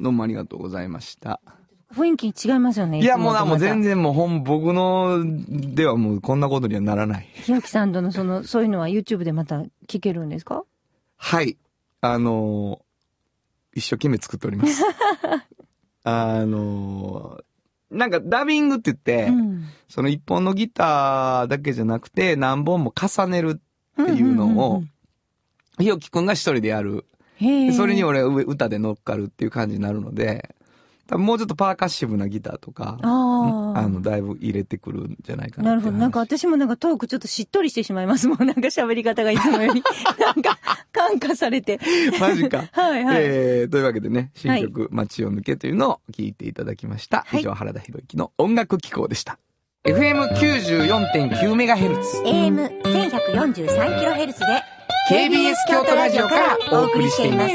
[0.06, 1.40] どうもありがとうございました。
[1.92, 3.00] 雰囲気違いますよね。
[3.00, 3.94] いや、もうな、もう全然。
[3.96, 5.20] 然もう本、僕の
[5.74, 7.28] ではもうこんなことにはならない。
[7.34, 10.62] ひやきさんとのその、 そういうのは YouTube でまた聞けるんですか？
[11.16, 11.56] はい。
[12.02, 12.86] あのー
[13.78, 14.80] 一生懸命作っております。
[16.04, 17.44] あのー
[17.96, 19.64] なんかダビングって言って、うん。
[19.88, 23.60] その一本のギターだけじゃなくて何本も重ねる
[24.02, 24.84] っていうのを、
[25.78, 27.04] ひよきくんが一人でやる。
[27.74, 30.54] それに俺上歌で乗っかるっていう感じになるので、
[31.06, 33.78] 多分もうちょっとパーカッシブなギターとか、ああ。
[33.78, 35.96] あの、だいぶ入れてくるんじゃないかななるほど。
[35.96, 38.38] なんか私もなんかトークちょっとしっとりしてしまいます もん。
[38.46, 39.84] なんか喋り方がいつもより。
[40.18, 40.58] なんか、
[40.92, 41.78] 感化されて。
[42.18, 42.64] マジか。
[42.72, 43.18] はいはい。
[43.20, 47.22] えー、というわけでね、新曲、街を抜けというのを聞いていただきました。
[47.26, 49.38] はい以上、原田博之の音楽機構でした。
[49.84, 52.24] FM94.9MHz。
[52.24, 54.34] AM1143kHz で
[55.08, 57.54] KBS 京都ラジオからお送りしています。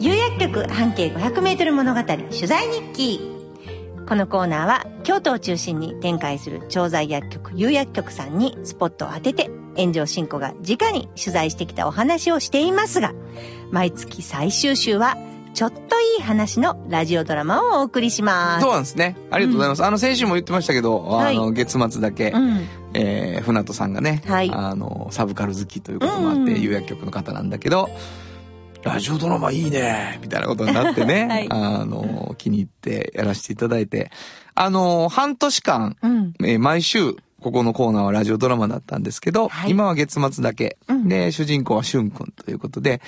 [0.00, 3.20] 有薬局半径500メートル物語取材日記。
[4.08, 13.14] このコーナーは京都を中心に展開する調剤薬局有薬局さんにスポットを当てて炎上進行が直に取材してきたお話をしていますが、
[13.70, 15.16] 毎月最終週は
[15.54, 18.62] ちょっといい話のラジオドラマをお送りします。
[18.62, 19.16] そうなんですね。
[19.30, 19.84] ありがとうございます。
[19.84, 22.66] あの、先週も言ってましたけど、はいあの、月末だけ、うん。
[22.94, 24.50] えー、船戸さんがね、はい。
[24.52, 26.60] あの、サブカル好きということもあって、うん。
[26.60, 27.88] 有薬局の方なんだけど、
[28.82, 31.46] ラジオドラマいいね、みたいなことになってね、 はい。
[31.50, 34.10] あの、気に入ってやらせていただいて、
[34.54, 36.32] あの、半年間、うん。
[36.42, 39.70] えー毎週、ここのコーナーはラジオドラマだったんですけど、はい。
[39.70, 40.76] 今は月末だけ。
[40.88, 41.08] うん。
[41.08, 43.00] で、主人公はしゅんくんということで、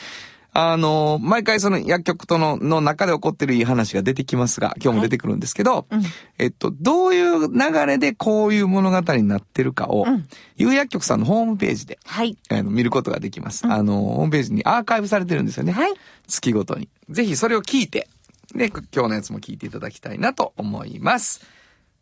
[0.55, 6.03] あの、毎回その薬局との、の中で起こってるいい話が出てきますが、今日も出てくるんですけど、うん。
[6.39, 12.37] えっと、どういう流れでこういう物語になってるかを、うん有薬局さんのホームページで、はい。
[12.49, 13.67] あの見ることができます。
[13.67, 15.73] あの、ホームページにアーカイブされてるんですよね。
[15.73, 15.93] はい。
[16.29, 16.89] 月ごとに。
[17.09, 18.09] ぜひそれを聞いて、
[18.55, 21.41] で、今日のやつも聞いていただきたいなと思います。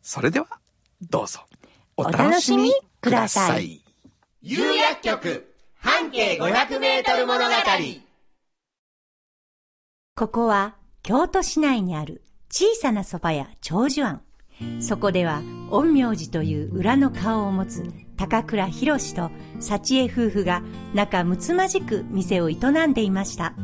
[0.02, 0.46] それでは、
[1.00, 1.40] どうぞ。
[1.96, 3.82] お楽しみください。
[4.42, 7.54] 有薬局半径500メートル物語
[10.20, 14.20] ここは京都市内にある小さな蕎麦屋長寿庵。
[14.78, 19.30] そこでは陰陽師という裏の顔を持つ高倉博士と
[19.60, 23.54] 幸恵夫婦が仲睦まじく店を営んでいました。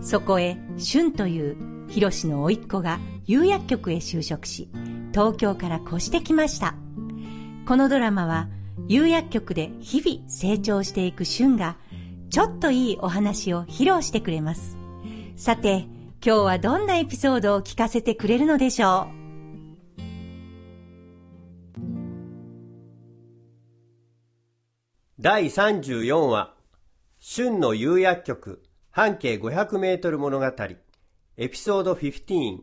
[0.00, 1.56] そこへ俊という
[1.90, 4.70] 博士の甥っ子が有薬局へ就職し、
[5.10, 6.76] 東京から越してきました。
[7.66, 8.46] このドラマは
[8.86, 11.76] 有薬局で日々成長していく俊が
[12.30, 14.78] ちょっといいお話を披露してくれます。
[15.38, 15.86] さて、
[16.20, 19.18] 今日はどんなエピソードを聞かせてくれるのでしょう？
[25.20, 26.56] 第34話
[27.20, 30.46] 春の有薬局半径500メートル物語
[31.36, 32.58] エピソード15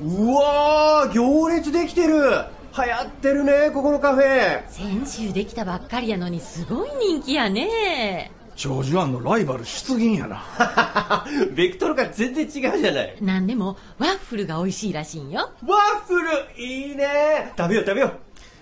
[0.00, 2.46] うわー行列できてる！
[2.74, 4.62] 流行ってるねここのカフェ。
[4.68, 8.30] 先週できたばっかりやのにすごい人気やね。
[8.56, 11.24] 長寿庵のライバル出現やな。
[11.54, 13.16] ベクトルが全然違うじゃない。
[13.20, 15.50] なんでもワッフルが美味しいらしいんよ。
[15.66, 16.28] ワッフル
[16.62, 17.52] いいね。
[17.58, 18.12] 食べよう食べよ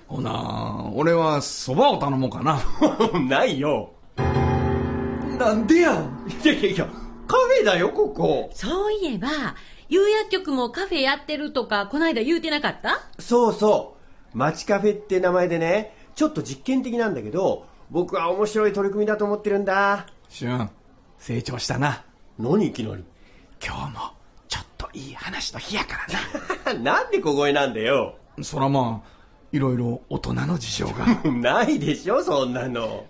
[0.08, 2.60] ほな俺は蕎麦を頼もうかな。
[3.14, 3.90] う ないよ。
[5.38, 5.92] なんでや
[6.42, 6.86] いやいやいや
[7.28, 8.50] カフェだよここ。
[8.52, 9.28] そういえば
[9.88, 13.00] 有薬局もカフェやってるとかこないだ言うてなかった？
[13.18, 13.99] そうそう。
[14.34, 20.06] 街カフェって名前でね、ちょっと実験的なんだけど、僕は面白い取り組みだと思ってるんだ。
[20.28, 20.70] 俊
[21.18, 22.04] 成長したな
[22.38, 23.04] 何いきなり？
[23.64, 24.00] 今日も
[24.48, 25.98] ちょっといい話の日やか
[26.64, 28.14] らな んで小声なんだよ。
[28.36, 29.08] なそらまあ
[29.52, 31.06] いろいろ大人の事情が。
[31.30, 33.04] ないでしょ、そんなの。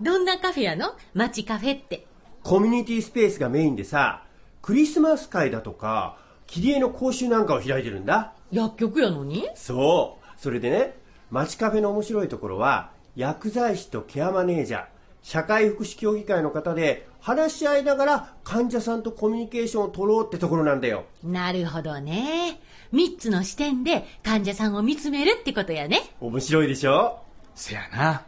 [0.00, 0.94] どんなカフェやの？
[1.14, 2.06] 街カフェって。
[2.44, 4.24] コミュニティスペースがメインでさ、
[4.62, 8.34] クリスマス会だとか、切り絵の講習なんかを開いてるんだ。
[8.52, 9.48] 薬局やのに？
[9.54, 10.17] そう。
[10.38, 10.94] それでね、
[11.30, 14.84] 街カフェの面白いところは、薬剤師とケアマネージャー、
[15.22, 21.04] 社会福祉協議会の方で話し合いながら患者さんとコミュニケーションを取ろうってところなんだよ。
[21.24, 22.60] なるほどね。
[22.92, 26.00] 三つの視点で患者さんを見つめるってことやね。
[26.20, 27.18] 面白いでしょ？
[27.54, 28.22] せやな。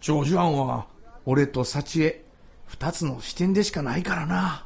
[0.00, 0.86] 長寿庵は、
[1.26, 2.24] 俺と幸恵、
[2.66, 4.64] 二つの視点でしかないからな。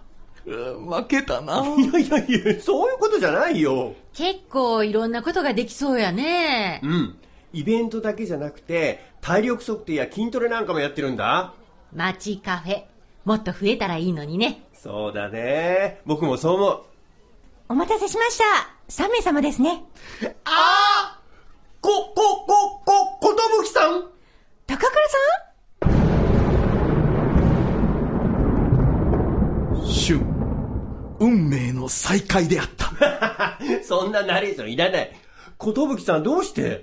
[0.49, 1.63] うん負けたな。
[1.77, 3.95] いやいやいや、そういうことじゃないよ。
[4.15, 6.81] 結構いろんなことができそうやね。
[6.83, 7.19] うん。
[7.53, 11.53] イベントだけじゃなくて、体力測定や筋トレなんかもやってるんだ。
[11.95, 12.83] 街カフェ。
[13.25, 14.63] もっと増えたらいいのにね。
[14.73, 16.01] そうだね。
[16.07, 16.83] 僕もそう思う。
[17.69, 18.45] お待たせしました。
[18.89, 19.85] 3名様ですね。
[20.45, 21.21] ああ
[21.83, 24.09] こ、こ、こ、こ、ことぶきさん
[24.67, 25.19] 高倉さ
[30.09, 30.21] 旬、
[31.29, 32.89] 運命の再会であった。
[33.85, 35.13] そんなナレーションいらない。
[35.57, 36.69] ことぶきさんどうして？
[36.69, 36.81] ん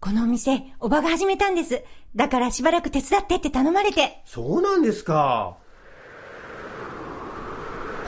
[0.00, 1.82] このお店、おばが始めたんです。
[2.14, 4.22] だからしばらく手伝ってって頼まれて。
[4.26, 5.56] そうなんですか。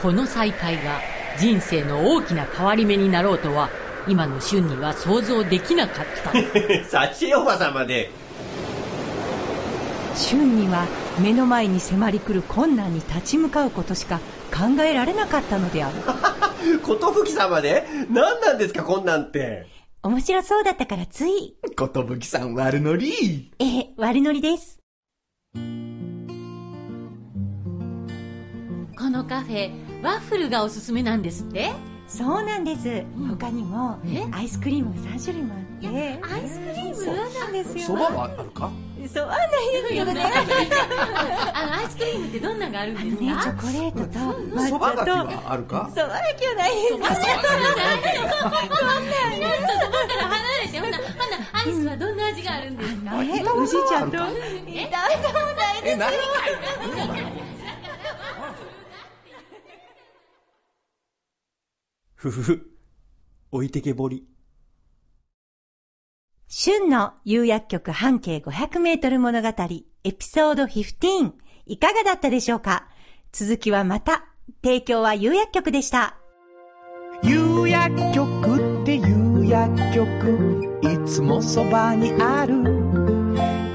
[0.03, 1.01] この再会が
[1.39, 3.69] 人生の大きな変わり目になろうとは、
[4.07, 6.33] 今の旬には想像できなかった。
[6.89, 8.11] 幸恵おばさまで。
[10.15, 10.87] 旬には
[11.21, 15.97] 目の前に迫り来る困難に立ち向かうことしか考えられなかったのである
[16.83, 19.67] ことぶき様で何なんですか、こんなんって。
[20.03, 21.57] 面白そうだったからつい。
[21.77, 23.51] ことぶきさん悪ノリ。
[23.59, 24.79] ええ、悪ノリです。
[28.97, 29.71] このカフェ、
[30.03, 31.71] ワッフルがおすすめなんですって？
[32.09, 33.05] そうなんです。
[33.29, 36.19] 他にもえ、アイスクリームが3種類もあって。
[36.25, 36.97] アイスクリーム？
[36.97, 37.85] そうなんですよ。
[37.87, 38.73] そばはあるか？
[39.13, 39.57] そうなんで
[39.89, 40.25] すよね。
[41.55, 44.19] あの、アイスクリームってどんなのがあるんですね、チかョコレートと
[44.57, 45.13] 抹そばがき茶と。
[45.13, 45.91] はあるか？
[45.95, 46.95] そばがきはないです。
[46.95, 48.03] そばから離れ
[50.73, 51.05] て、ほな、ほな、
[51.53, 53.23] アイスはどんな味があるんですか？
[53.23, 54.17] え宇治茶と。
[55.85, 56.17] え、何
[62.19, 62.67] ふふふ。
[63.53, 64.27] 置いてけぼり。
[66.49, 69.49] 旬の釉薬局半径500メートル物語
[70.03, 71.33] エピソード15
[71.67, 72.89] いかがだったでしょうか？
[73.31, 74.25] 続きはまた。
[74.65, 76.17] 提供は釉薬局でした。
[77.23, 82.65] 釉薬局っていう薬局いつもそばにある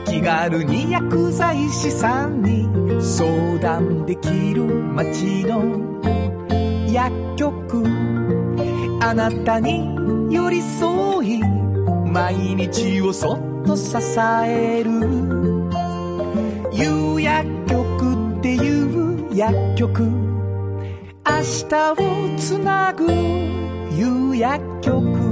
[0.05, 2.67] 気軽に薬剤師さんに
[3.01, 5.63] 相談できる街の
[6.91, 7.62] 薬局
[9.05, 11.39] あなたに寄り添い
[12.05, 13.97] 毎日をそっと支
[14.45, 14.91] える。
[16.71, 20.03] 夕薬局っていう薬局。
[20.03, 20.09] 明
[21.69, 23.05] 日をつなぐ
[23.91, 25.22] 夕薬局。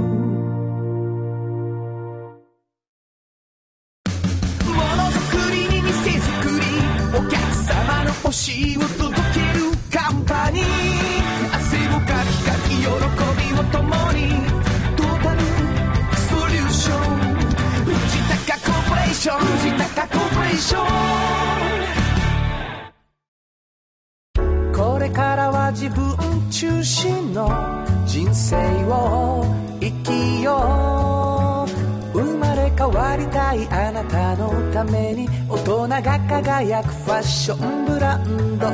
[36.62, 38.66] 輝くファッションブランド。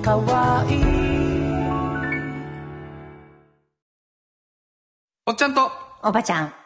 [0.00, 0.82] かわいい。
[5.26, 5.70] おっちゃんと、
[6.02, 6.61] おばちゃん。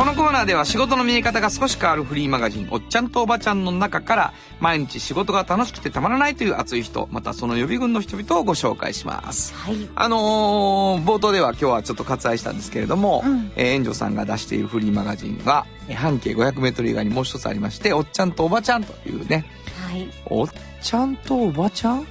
[0.00, 9.52] このコーナーでは仕事の見え方が少し変わるフリーマガジン、おっちゃんとおばちゃんの中から、毎日仕事が楽しくてたまらないという熱い人、またその予備軍の人々をご紹介します。
[9.54, 9.76] はい。
[9.94, 19.44] あのー冒頭では今日はちょっと割愛したんですけれども、うんえー援助さんが出しているフリーマガジンが、えー半径 500m 以外にもう一つありまして、おっちゃんとおばちゃんというね、
[19.86, 20.08] はい。
[20.24, 20.48] おっ
[20.80, 22.06] ちゃんとおばちゃん？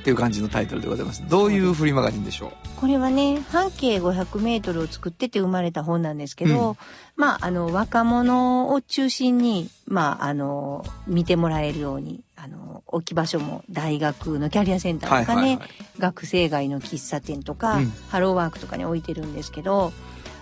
[0.00, 1.22] っていう感じのタイトルでございます。
[1.28, 2.52] どういうフリーマガジンでしょう？
[2.80, 6.76] これはね、半径500メートルを作ってて生まれた本なんですけど、うん。
[7.16, 15.68] まあ、あの、若者を中心に、まあ、あの、見てもらえるように、あの、置き場所も大学のキャリアセンターとかね、はいはいはい。
[15.98, 17.92] 学生街の喫茶店とか、うん。
[18.08, 19.92] ハローワークとかに置いてるんですけど、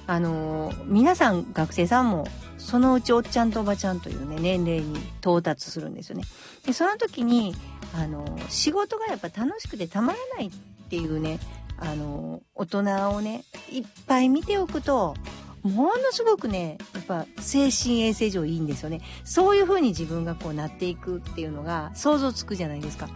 [0.07, 2.27] あの、皆さん学生さんも、
[2.59, 6.25] そのうちおっちゃんとおばちゃんというね、年齢に到達するんですよね。
[6.67, 7.55] で、その時に、
[7.95, 10.51] あの、仕事がやっぱ楽しくてたまらないっ
[10.89, 11.39] ていうね、
[11.79, 15.15] あの、大人をね、いっぱい見ておくと、
[15.63, 19.01] ものすごくね、やっぱ精神衛生上いいんですよね。
[19.25, 23.09] そういう風に自分がこうなっていくっていうのが想像つくじゃないですか。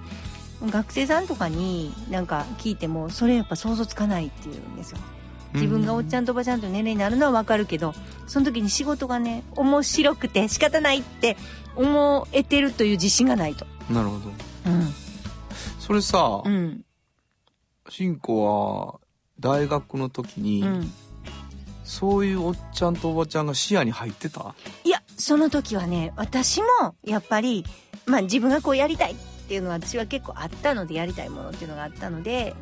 [0.63, 4.99] 学生さんとかになんか聞いても、それやっぱ想像つかないっていうんですよ。
[5.55, 7.95] 自分がおっちゃんとおばちゃんと年齢になるのはわかるけど、
[8.27, 11.37] その時に仕事がね、面白くて仕方ないって
[11.77, 13.67] 思えてるという自信がないと。
[13.91, 14.31] なるほど。
[14.67, 14.93] うん。
[15.79, 16.85] それさ、うん。
[17.89, 19.01] しんこは
[19.39, 20.93] 大学の時に、うん。
[21.85, 24.55] そういうおっちゃんとおばちゃんが視野に入ってた？
[24.85, 27.65] いや、その時はね、私も、やっぱり、
[28.07, 32.55] まあ自分がこうやりたいっていうのは私は結構あったので、やりたいものっていうのがあったので、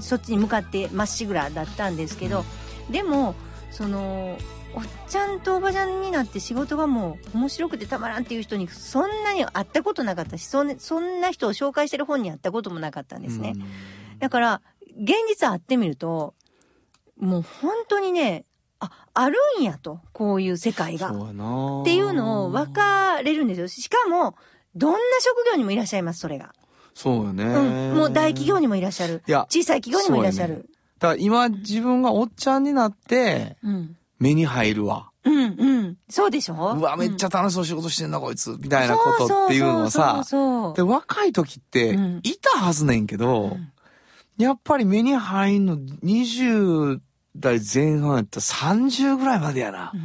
[0.00, 2.44] そっちに向かってまっしぐらだったんですけど、
[2.90, 3.34] でも、
[3.70, 4.38] その、
[4.74, 13.54] おっちゃんとおばちゃんになって仕事がもう面白くてたまらんっていう人にそんなに会ったことなかったし、そんそんな人を紹介してる本に会ったこともなかったんですね。
[14.20, 14.62] だから、
[14.96, 16.34] 現実会ってみると、
[17.18, 18.44] もう本当にね、
[18.78, 21.10] あ、あるんやと、こういう世界が。
[21.10, 23.68] っていうのを分かれるんですよ。
[23.68, 24.36] しかも、
[24.74, 26.54] どんな職業にもいらっしゃいます、それが。
[26.94, 27.96] そうよね、うん。
[27.96, 29.22] もう大企業にもいらっしゃる。
[29.26, 30.68] いや小さい企業にもいらっしゃる。
[30.98, 33.96] だから今自分がおっちゃんになってうん。
[34.18, 35.10] 目に入るわ。
[35.24, 35.96] うん、うん。
[36.08, 36.54] そうでしょ？
[36.54, 38.56] うわ、めっちゃゃ楽しそう仕事してんな、こいつ。
[38.58, 43.72] みたいなことっていうのはさ、そうで、若い時ってうん、いたはずねんけど、ん
[44.38, 47.00] やっぱり目に入んの20
[47.36, 49.92] 代前半やったら30ぐらいまでやな。
[49.94, 49.96] う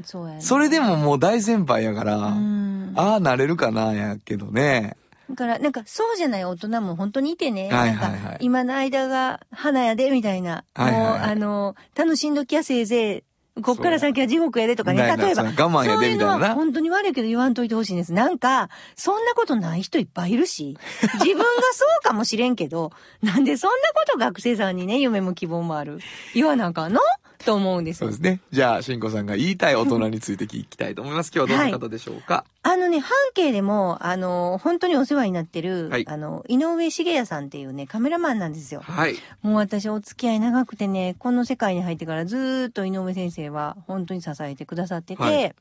[0.00, 0.40] んそうやね。
[0.40, 2.92] それでももう大先輩やから、うん。
[2.96, 4.96] ああ、なれるかな、やけどね。
[5.30, 7.70] だから、なんか、そうじゃない大人も本当にいてね。
[7.70, 10.64] はいはいはいなんか、今の間が花やで、みたいな。
[10.74, 13.22] はいはいはいもう、あの、楽しんどきやせいぜい。
[13.62, 15.00] こっから先は地獄やでとかね。
[15.02, 15.34] 例えば。
[15.36, 18.12] そう我慢やでみたいな本当に悪いけど言わんといてほしいんです。
[18.12, 22.90] なんか、そんなことない人いっぱいいるし、自分がそうかもしれんけど、
[23.22, 26.00] なんでそんなこと学生さんにね、夢も希望もある。
[26.34, 27.00] 言わなあかんの？
[27.44, 28.40] と思うんですよそうですね。
[28.50, 31.30] じゃあ、しんこさんが言いたい大人について聞きたいと思います。
[31.34, 32.44] 今日はどんな方でしょうか？
[32.62, 38.80] あのね、半径でも、あの、本当にお世話になってる、はいあの、井上茂也さんっていうね、カメラマンなんですよ。
[38.80, 39.14] はい。
[39.42, 45.54] もう私お付き合い長くてね、この世界に入ってからずーっと井上先生は本当に支えてくださってて、はい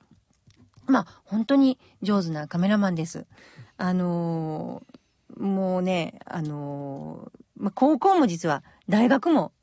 [0.86, 3.26] まあ本当に上手なカメラマンです。
[3.78, 9.54] あのーもうね、あのーまあ高校も実は大学も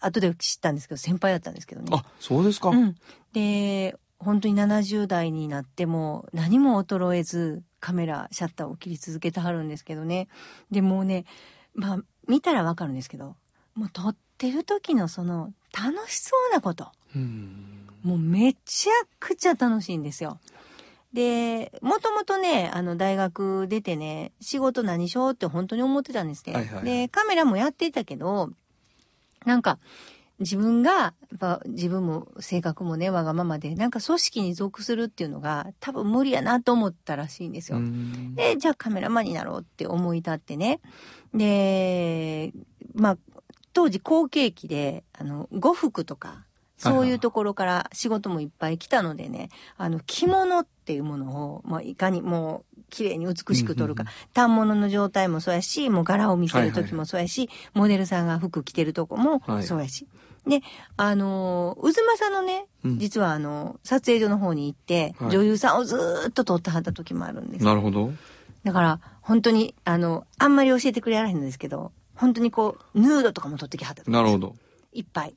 [0.00, 1.88] 後で知ったんですけど、先輩だったんですけどね。
[1.92, 2.70] あ、そうですか。
[2.70, 2.96] うん。
[3.32, 10.28] で、本当に70代になっても何も衰えずカメラ、シャッターを切り続けてはるんですけどね。
[10.70, 11.24] でもうね、
[11.74, 13.36] まあ見たらわかるんですけど、
[13.74, 16.88] もう撮ってる時のその楽しそうなこと。
[17.14, 20.38] うんもうめちゃくちゃ楽しいんですよ。
[21.12, 26.52] で、もともとね、あの大学出てね、仕事何しようって本当に思ってたんですね。
[26.54, 28.50] はいはいはいで、カメラもやっていたけど、
[29.48, 29.78] なんか、
[30.38, 31.14] 自分が、
[31.66, 37.78] 自分も性格もね、わがままで、なんか組織に属するっていうのが多分無理やなと思ったらしいんですよ。
[37.78, 40.80] うんで、じゃあカメラマンになろうって思い立ってね。
[41.34, 42.52] で、
[42.94, 43.18] まあ、
[43.72, 46.44] 当時後継機で、あの、呉服とか、
[46.76, 60.06] そういうところから仕事もいっぱい来たのでね、あの、着物っていうものを、まあ、いかにもう、綺麗に美しく撮るか、反物の状態もそうやし、もう柄を見せる時もそうやし、モデルさんが服着てるとこもはいそうやし。
[60.46, 60.62] で、
[60.96, 68.12] あのー、渦政のね、うん実はあの、撮影所の方に行って、はい女優さんをずーっと撮ってはった時もあるんですよなるほど。
[68.64, 74.56] だから、本当に、あの、あんまり教えてくれられへんのですけど、本当にこう、ヌードとかも撮ってきはったとなるほど。
[74.92, 75.34] いっぱい。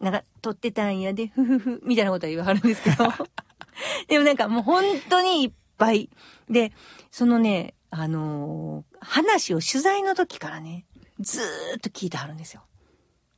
[0.00, 3.08] なんか、撮ってたんやで、ふふふ、みたいなことは言わはるんですけど。
[4.08, 6.08] でもなんかもう本当にいっぱい。
[6.48, 6.72] で、
[7.10, 10.84] そのね、あのー話を取材の時からね、
[11.18, 12.62] ずーっと聞いてはるんですよ。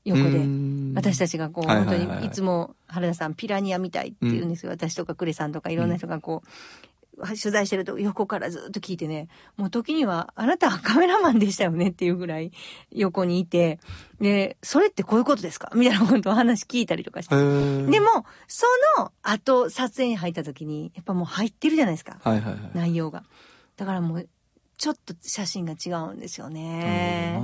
[0.04, 0.44] 横で。
[0.94, 4.72] 私たちがこう、本当にいつも原田さんピラニアみたいって言うんですよ。
[4.72, 6.48] 私とかクレさんとかいろんな人がこう、
[7.16, 12.52] 取材してると横からずっと聞いてね、もう時にはあなたはカメラマンでしたよねっていうぐらい
[12.90, 13.78] 横にいて、
[14.20, 15.70] で、それってこういうことですか？
[15.74, 17.34] みたいなことを話聞いたりとかして。
[17.36, 18.66] でで、も、そ
[18.98, 22.18] の後撮影に入った時に、やっぱもう入ってるじゃないですか。
[22.22, 22.70] はいはいはい。
[22.74, 23.24] 内容が。
[23.76, 24.28] だからもう、
[24.76, 27.40] ちょっと写真が違うんですよね。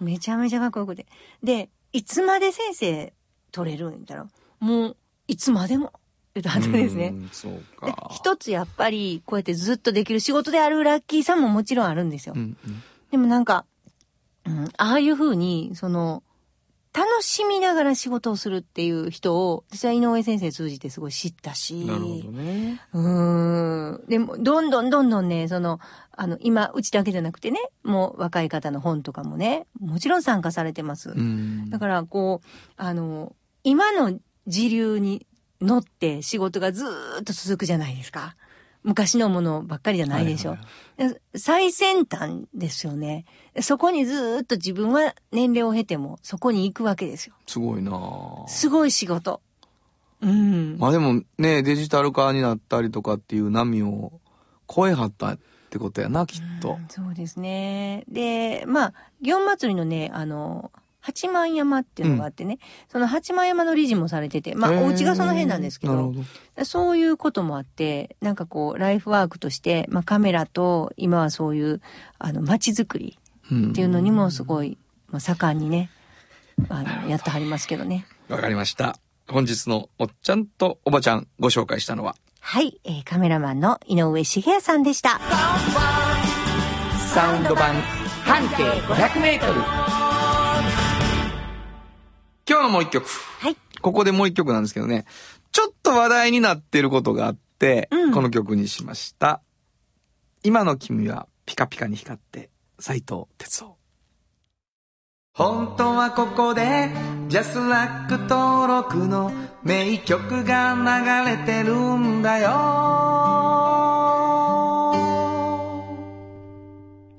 [0.00, 1.06] めちゃめちゃかっこよくて。
[1.42, 3.14] で、いつまで先生
[3.52, 4.26] 撮れるん言ったら、
[4.58, 4.96] もう、
[5.28, 5.92] いつまでも、
[6.40, 7.08] 言うとはったんですね。
[7.08, 7.28] うん。
[7.32, 8.10] そうでか。
[8.12, 12.34] 一つやっぱり、こうやってずっとできる仕事であるラッキーさんももちろんあるんですよ。
[12.36, 13.64] うんうんでもなんか、
[14.46, 16.22] うん、ああいう風に、その、
[16.92, 21.84] 楽しみながら仕事をするっていう人を、私は井上先生通じてすごい知ったし。
[21.84, 22.80] なるほどね。
[22.94, 24.06] うーん。
[24.08, 25.78] でも、どんどんどんどんね、その、
[26.10, 31.10] あの、今、うちだけじゃなくてね、もう若い方の本とかもね、もちろん参加されてます。
[31.10, 35.26] うんだから、こう、あの、今の時流に
[35.66, 38.36] 乗って仕事がずーっと続くじゃないですか。
[38.82, 40.56] 昔のものばっかりじゃないでしょ。
[40.96, 43.24] で最先端ですよね。
[43.60, 47.34] そこにずーっと自分は年齢を経てもそこに行くわけですよ。
[47.46, 49.40] すごいなぁすごい仕事。
[50.20, 50.78] うん。
[50.78, 54.20] まあでもね、デジタル化になったりとかっていう波を
[54.72, 55.38] 超えはったっ
[55.70, 56.78] てことやな、きっと。
[56.88, 58.04] そうですね。
[58.08, 60.70] で、まあ、祇園祭りのね、あの、
[61.06, 66.12] 八幡山っていうのがあってね、その八幡山の理事もされてて、まあ、お家がその辺なんですけど。
[66.64, 71.80] そういうこともあって、なんかこう、ライフワークとして、まあ、カメラと、今はそういう、
[72.18, 73.18] あの、街づくり
[73.50, 74.78] うんっていうのにもすごい、
[75.08, 75.90] まあ、盛んにね、
[76.68, 78.06] あの、やってはりますけどね。
[78.28, 78.98] わかりました。
[79.28, 85.20] 本日のおっちゃんとおばちゃんご紹介したのは、はい、えーカメラマンの井上茂也さんでした。
[87.12, 87.74] サウンド版
[88.24, 90.05] 半径500メートル。
[92.66, 93.06] 今日のもう一曲。
[93.40, 93.56] はい。
[93.80, 95.04] ここでもう一曲なんですけどね、
[95.52, 99.40] ちょっと話題になってることがあって、うんこの曲にしました。
[100.42, 103.76] 今の君はピカピカに光って、斉藤哲夫。
[105.32, 106.90] 本当はここで
[107.28, 109.30] ジャスラック登録の
[109.62, 112.48] 名曲が流れてるんだよ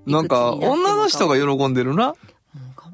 [0.07, 2.15] なんか女の人が喜んでるな。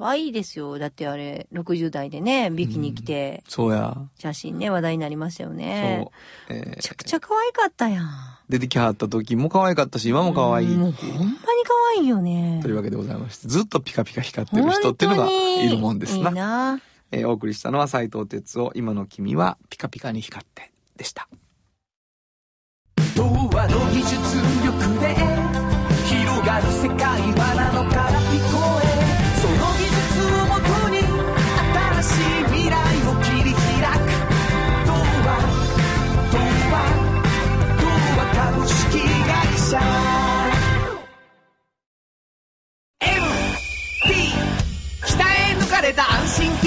[0.03, 0.77] 可愛いですよ。
[0.79, 3.95] だってあれ、60代でね、ビキに来て、そうや。
[4.19, 6.09] 写真ね、話題になりましたよね
[6.49, 6.57] そう。。
[6.57, 8.09] えーめちゃくちゃ可愛かったやん。
[8.49, 11.41] 出てきはった時も可愛かったし、今も可愛いもうほんまに可
[11.97, 12.59] 愛いよね。
[12.61, 16.29] というわけでございまして、ずっとピカピカ光ってる人っていうのがいるもんですな。
[16.31, 16.81] いいな。
[17.11, 21.29] えーお送りしたのは斉藤哲夫、今の君はピカピカに光ってでした。
[23.15, 24.15] 童話の技術
[24.65, 25.15] 力で
[26.05, 28.12] 広がる世界はなのか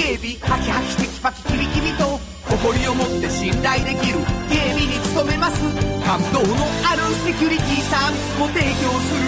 [0.07, 5.59] 警備ハキハキテキパキキビキビと誇りを持って信頼できる警備に努めます。
[6.07, 9.27] 感動のあるセキュリティサービスも提供する。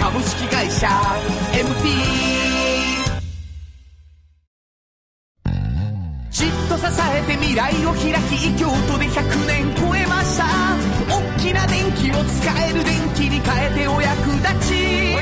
[0.00, 0.88] 株式会社
[1.52, 1.92] MT
[6.30, 10.46] じっと支えて未来を開き京都で100年超えました。
[11.06, 15.13] 大きな電気を使える電気に変えてお役立ち。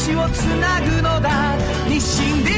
[0.00, 1.56] の暮らしをつなぐのだ
[1.88, 2.54] 日清電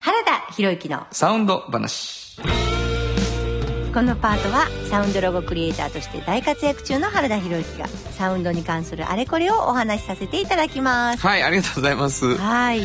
[0.00, 2.40] 原田博之のサウンド話。
[3.94, 11.26] このパートはサウンドロゴクリエイターとして大活躍中の原田博之がサウンドに関するあれこれをお話しさせていただきます。
[11.26, 12.36] はい、ありがとうございます。
[12.36, 12.82] はい。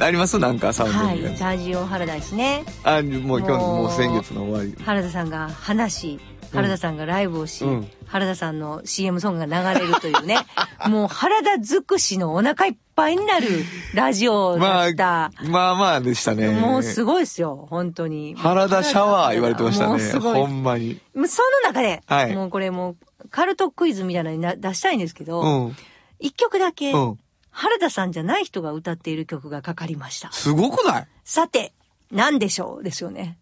[0.00, 0.38] あります？
[0.38, 1.18] なんかサウンドはい。
[1.18, 2.64] に関してラジオ原田ですね。
[2.82, 4.74] あ、もう今日のもう先月の終わり。
[4.82, 6.20] 原田さんが話し、
[6.52, 10.38] 原田さんがライブをし、うん原田さんの CM ソングが流れるというね、
[10.88, 13.46] もう原田尽くしのお腹いっぱいになる
[13.92, 16.48] ラジオまあだった。、まあまあでしたね。
[16.48, 18.34] もうすごいですよ、本当に。
[18.34, 19.90] 原田シャワー言われてましたね。
[19.90, 20.98] もうすごいほんまに。
[21.14, 25.76] その中で、はいもうこれもう、カルトクイズみたいなのにな出したいんですけうど、ん。
[26.18, 27.18] 一、曲だけ、うん。
[27.50, 30.32] 原田さんじゃない人が歌っている曲がかかりました。
[30.32, 31.06] すごくない？
[31.24, 31.74] さて、
[32.10, 32.82] 何でしょう？
[32.82, 33.36] ですよね。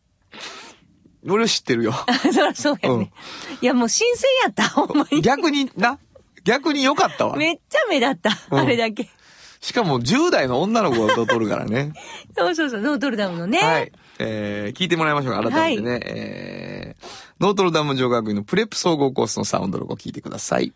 [1.29, 1.93] 俺知ってるよ。
[2.33, 3.13] そりゃそうやね。
[3.61, 5.21] いや、もう新鮮やった、 ほんまに。
[5.23, 5.99] 逆にな。
[6.45, 7.37] 逆に良かったわ。
[7.37, 9.09] めっちゃ目立った、うんあれだけ。
[9.61, 11.93] しかも10代の女の子が撮るからね。
[12.37, 13.59] そうそうそう、ノートルダムのね。
[13.59, 13.93] はい。
[14.19, 15.51] えー、聞いてもらいましょうか。
[15.51, 16.01] 改めてね。
[16.05, 17.07] えー、
[17.41, 20.73] ノートルダム女学院のプレップ総合コースのサウンドロゴ聞いてください。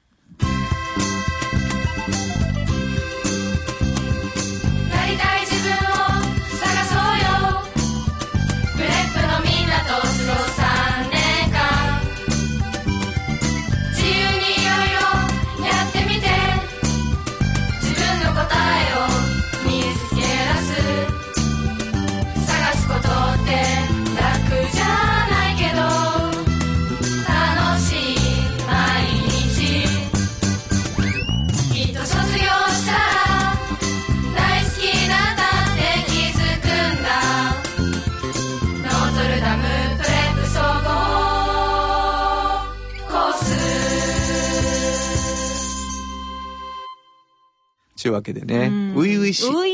[48.10, 49.46] うわけでね、初々しい。
[49.46, 49.64] 初々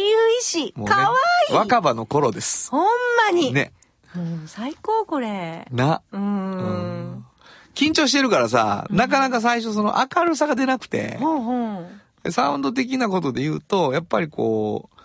[0.41, 0.72] しい。
[0.72, 1.16] かわ
[1.51, 1.57] いい。
[1.57, 2.70] 若葉の頃です。
[2.70, 2.87] ほん
[3.30, 3.53] まに。
[3.53, 3.72] ね。
[4.14, 5.66] もう最高これ。
[5.70, 6.03] な。
[6.12, 7.26] うーん。
[7.74, 12.01] 緊張してるからさ、なかなか最初その明るさが出なくて、ほんほん。
[12.30, 14.97] サウンド的なことで言うと、やっぱりこう、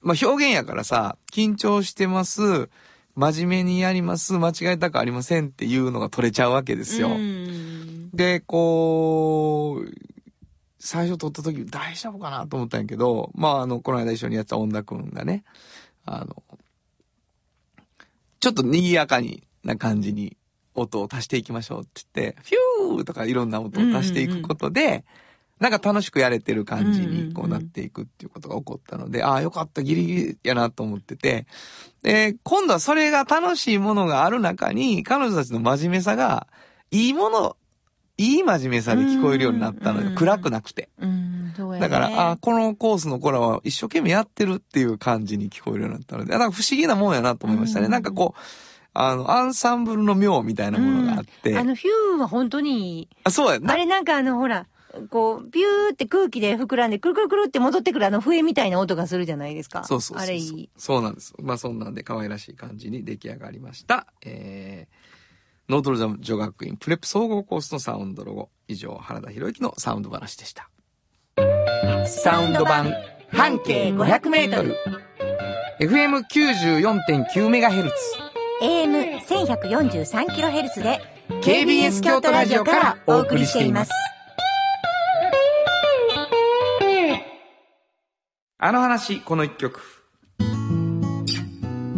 [0.00, 2.68] まあ、表現やからさ、緊張してます、
[3.16, 7.08] 真面目にやります、間違えたくありませんっていうのが取れちゃうわけですよ。
[7.08, 7.68] うん
[8.14, 9.92] で、こう、
[10.78, 15.44] 最初撮った時大丈夫かなと思ったんやけど、まあ、あの、この間一緒にやった恩田くんがね、
[16.04, 16.42] あの、
[18.40, 20.36] ちょっと賑やかにな感じに
[20.74, 25.04] 音を足していきましょうって言って、フューとかいろんな音を足していくことで、
[25.58, 31.46] なんか楽しくやれてる感じにこうなっていくっていうことが起こったので、ああ、よかった、ギリギリやなと思ってて、
[32.02, 36.46] で、今度はそれが楽しいものがある中に、彼女たちの真面目さが、
[36.90, 37.56] いいもの、
[38.18, 40.88] いい真面目さで聞こえるようになったので、うん暗くなくて。
[41.80, 47.86] だから、あこのコースの子らは一生懸命やってるっていう感じに聞こえるようになったので、なんか不思議なもんやなと思いましたね。
[47.86, 48.40] うんなんかこう、
[48.94, 51.56] あの、アンサンブルの妙みたいなものがあって。
[51.56, 53.72] あの、ヒューは本当に、あそうやな。
[53.72, 54.66] あれなんかあの、ほら、
[55.10, 59.84] こう、ビューって空気で膨らんで、くるくるくるって戻ってくるあの笛みたいな音がするじゃないですか。
[59.84, 60.26] そうそうそうそう。
[60.26, 60.70] あれいい。
[60.76, 61.34] そうなんです。
[61.40, 64.06] まあそんなんで可愛らしい感じに出来上がりました。
[64.24, 64.97] えー、
[65.68, 68.48] ノートルダム女学院プレップ総合コースのサウンドロゴ。
[68.68, 70.70] 以上、原田博之のサウンド話でした。
[72.06, 72.94] サウンド版
[73.30, 74.74] 半径500メートル。
[75.80, 77.96] FM94.9 メガヘルツ。
[78.62, 81.02] AM1143kHz で
[81.42, 83.90] KBS 京都ラジオからお送りしています。
[88.56, 89.97] あの話、この一曲。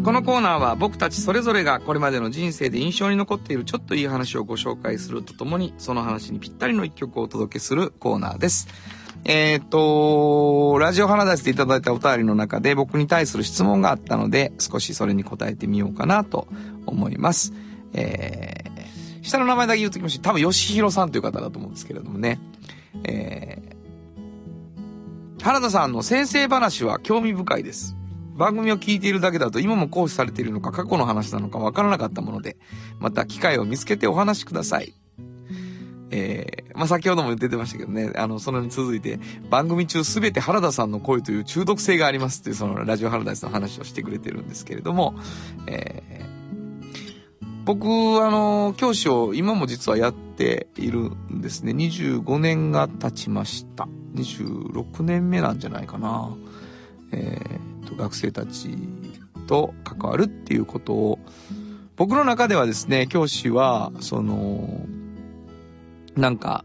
[0.03, 8.67] このコーナーは僕たちそれぞれがこれまでの人生で印象に残っているちょっといい話をご紹介するとともに、その話にぴったりの一曲をお届けするコーナーです。
[9.25, 16.49] えっ、と、ラジオ花出していただいたお便りの中で僕に対する質問があったので、少しそれに答えてみようかなと
[16.87, 17.53] 思います。
[17.93, 22.41] えー、下の名前だけ言うときまして、多分吉弘さんという方だと思うんですけれどもね。
[23.05, 28.00] えー、原田さんの先生話は興味深いです。
[28.41, 32.57] 番組を聞いているだけだと今も講師されているのか過去の話なのかわからなかったもので、
[32.99, 34.95] また機会を見つけてお話しください。
[36.11, 39.20] えー、まあ、先ほども出てましたけどね、あの、それに続いて、
[39.51, 45.14] 番組中すべて原田さんの声という中毒性がありますっていう、そのラジオ原田さんの話をしてくれてるんですけれども、
[45.66, 47.86] えー、僕、
[48.24, 51.72] あの、教師を今も実はやっているんですね。
[51.72, 53.86] 25年が経ちました。
[54.14, 56.34] 26年目なんじゃないかな。
[57.12, 58.76] えー、と、学生たち
[59.47, 61.18] と関わるっていうことを、
[61.97, 64.86] 僕の中ではですね、教師は、その、
[66.16, 66.64] なんか、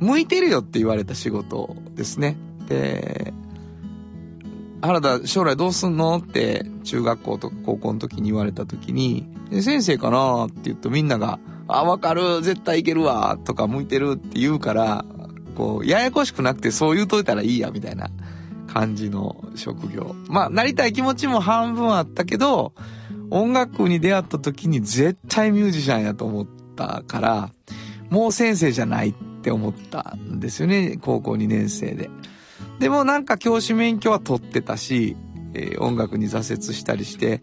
[0.00, 2.36] 向いてるよって言われた仕事ですね。
[2.68, 3.34] で、
[4.80, 9.28] 原田将来どうすんのって中学校とか高校の時に言われた時に、
[9.60, 15.04] 先生かなって言うとみんなが、あ、わかる、絶対いけるわ、とか向いてるって言うから、
[15.54, 18.10] こう、ややこしくなくてそう言うといたらいいや、みたいな
[18.72, 20.14] 感じの職業。
[20.28, 22.72] まあ、なりたい気持ちも半分あったけど、
[23.30, 26.46] 音楽に出会った時に絶対ミュージシャンやと思っ
[26.76, 27.50] たから、
[28.10, 32.10] もう先生じゃないって思ったんですよね、高校2年生で。
[32.78, 35.16] でもなんか教師免許は取ってたし、
[35.54, 37.42] えー音楽に挫折したりして、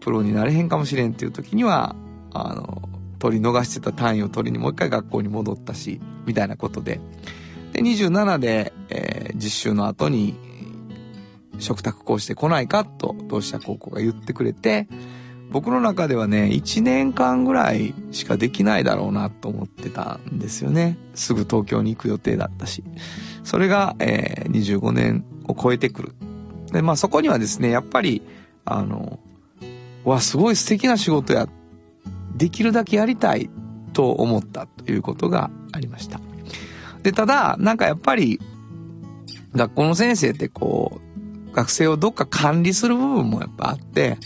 [0.00, 1.94] プロになれへんかもしれんっていう時には、
[2.32, 2.82] あの、
[3.20, 7.00] 取り逃してた単位を取りにもう一回学校に戻ったし、みたいなことで。
[7.72, 10.34] で、27で、えー実習の後に、
[11.60, 14.88] 食卓講師で来ないかと、同志社高校が言ってくれて、
[15.50, 20.96] 僕の中ではね、1年間ぐらいしかできないだろうなと思ってたんですよね。
[21.14, 22.84] すぐ東京に行く予定だったし。
[23.44, 26.12] それが、えー25年を超えてくる。
[26.72, 28.22] で、まあそこにはですね、やっぱり、
[28.64, 29.18] あの、
[30.04, 31.48] わ、すごい素敵な仕事や、
[32.36, 33.50] できるだけやりたい
[33.92, 36.20] と思ったということがありました。
[37.02, 38.40] で、ただ、なんかやっぱり、
[39.54, 41.00] 学校の先生ってこ
[41.50, 44.18] う、学生をどっか管理する部分もやっぱあって、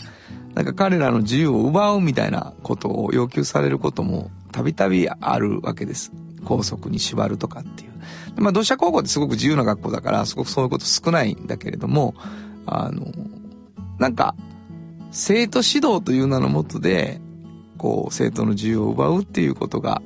[0.53, 6.11] なんか彼らの自由を奪うみたいなことを要求されることもたびたびあるわけです。
[6.45, 7.91] 校則に縛るとかっていう。
[8.37, 12.13] まあ、同志社高校ってすごく自由な学校だから、すごくそういうこと少ないんだけれども、
[12.65, 13.07] あの、
[13.99, 14.35] なんか、
[15.11, 17.19] 生徒指導という名のもとで、
[17.77, 20.01] こう、生徒の自由を奪うっていうことが、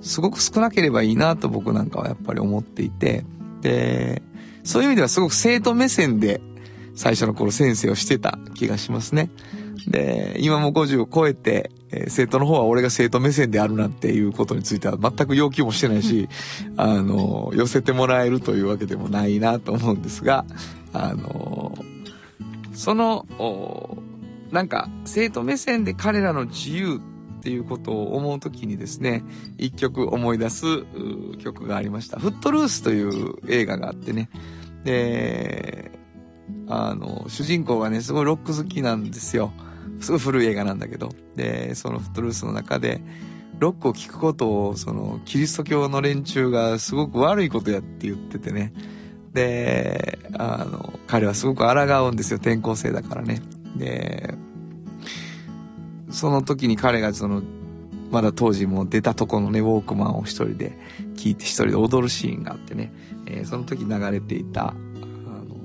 [0.00, 3.24] すごく少なければいいなと僕なんかはやっぱり思っていて、
[3.60, 4.22] で、
[4.64, 6.40] そういう意味ではすごく生徒目線で
[6.94, 9.30] 最初の頃先生をしてた気がしますね。
[9.86, 16.28] で、今も50を超えて、えー生徒の方は俺が生徒目線であるなんていうことについては全く要求もしてないし、
[16.76, 20.44] あの、寄せてもらえるというわけでもないなと思うんですが、
[20.92, 21.76] あの、
[22.72, 23.98] その、お
[24.52, 27.00] なんか、生徒目線で彼らの自由
[27.40, 29.24] っていうことを思う時にですね
[29.56, 30.64] 一曲思い出す
[31.38, 34.28] 曲がありました「フットルース」という映画があってね。
[34.84, 35.90] で
[36.68, 39.52] あの主人公がねすごいロック好きなんですよ。
[40.00, 41.10] すごい古い映画なんだけど。
[41.36, 43.00] でそのフットルースの中で
[43.58, 48.72] ロックを聴くことをそのキリスト教の連中がすごく悪いことやって言っててね。
[49.32, 52.36] であの彼はすごく抗うんですよ。
[52.36, 53.40] 転校生だからね。
[53.76, 54.34] で
[56.10, 57.42] その時に彼がその
[58.10, 60.76] まだ当時もう出たとこのねウォークマンを一人で
[61.16, 62.92] 聴いて一人で踊るシーンがあってね、
[63.26, 65.56] えーその時流れていた「あの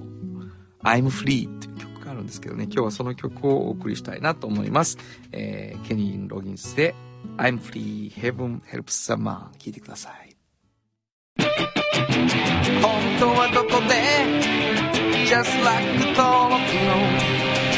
[0.84, 2.66] I'm Free」っていう曲があるんですけどね。
[2.66, 4.98] 今日はその曲をお送りしたいなと思います、
[5.32, 6.94] えーケニー・ロギンスで
[7.38, 10.36] 「I'm Free Heaven Helps Someone」聴いてください。
[11.38, 13.96] 本当はどこで
[15.26, 15.86] Just like
[16.16, 17.65] 登録の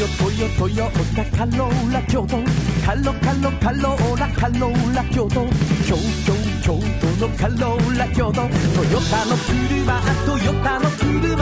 [0.00, 2.38] トヨトヨトヨタカローラ京都。
[2.86, 5.44] カロカロカローラカローラ京都。
[5.84, 5.94] 京
[6.24, 6.32] 都
[6.64, 6.72] 京
[7.02, 8.32] 都のカローラ京都。
[8.32, 8.48] トヨ
[9.10, 11.36] タの車トヨタの車。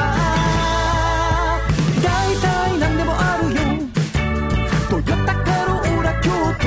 [2.03, 3.61] 大体何でもあるよ。
[4.91, 6.29] トヨタカローラ京
[6.59, 6.67] 都。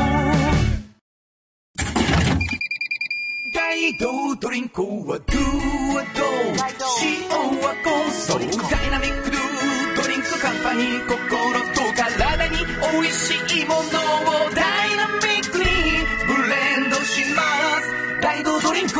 [3.54, 5.40] 大道ドリンクはドゥ
[5.94, 6.24] はド
[7.04, 7.28] 塩
[7.60, 9.31] はコンソーダイナミック
[10.42, 11.20] カンパニー心
[11.76, 12.58] と体に
[12.94, 13.84] 美味しいものを
[14.56, 15.66] ダイナミックに
[16.26, 17.44] ブレンドしま
[17.80, 18.24] す。
[18.24, 19.00] ライドドリンク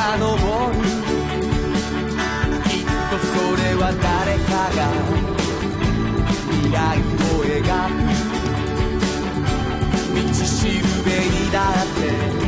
[0.00, 0.80] 遡る
[2.64, 4.80] きっとそれは誰かが
[6.48, 8.00] 未来を描く。
[10.14, 11.86] 道しるべにだっ
[12.34, 12.39] て。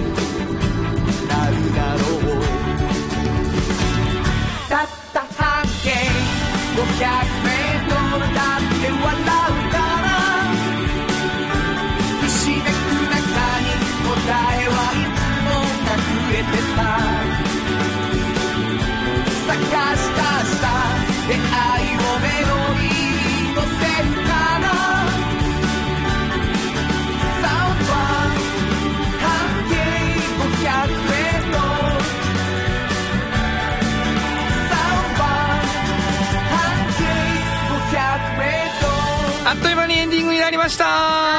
[39.44, 41.31] あっという間にエンディングになりました。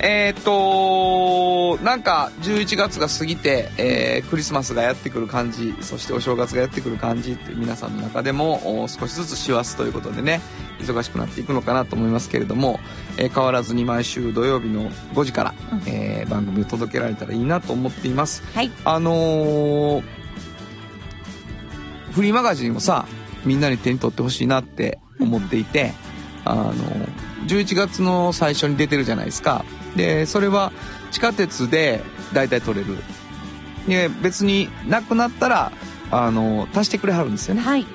[0.00, 10.40] えーっとなんか11月が過ぎて、えークリスマスがやってくる感じそしてお正月がやってくる感じって皆さんの中でもお少しずつ師走ということでね
[10.80, 12.78] 忙しくなっていくのかなと思いますけれども、
[13.16, 15.54] えー変わらずに毎週土曜日の5時から、
[15.86, 18.42] えー番組を届けられたらいいなと思っています。
[18.54, 18.70] はい。
[18.84, 20.02] あのー
[22.12, 23.06] フリーマガジンをさ
[23.44, 25.92] みんなに手に取ってほしいなって思っていて、
[26.44, 26.72] あの
[27.46, 29.64] 11月の最初に出てるじゃないですか
[29.96, 30.72] でそれは
[31.10, 32.96] 地下鉄で大体取れる。
[33.88, 35.72] で別になくなったら
[36.10, 37.62] あの足してくれはるんですよね。
[37.62, 37.86] はい。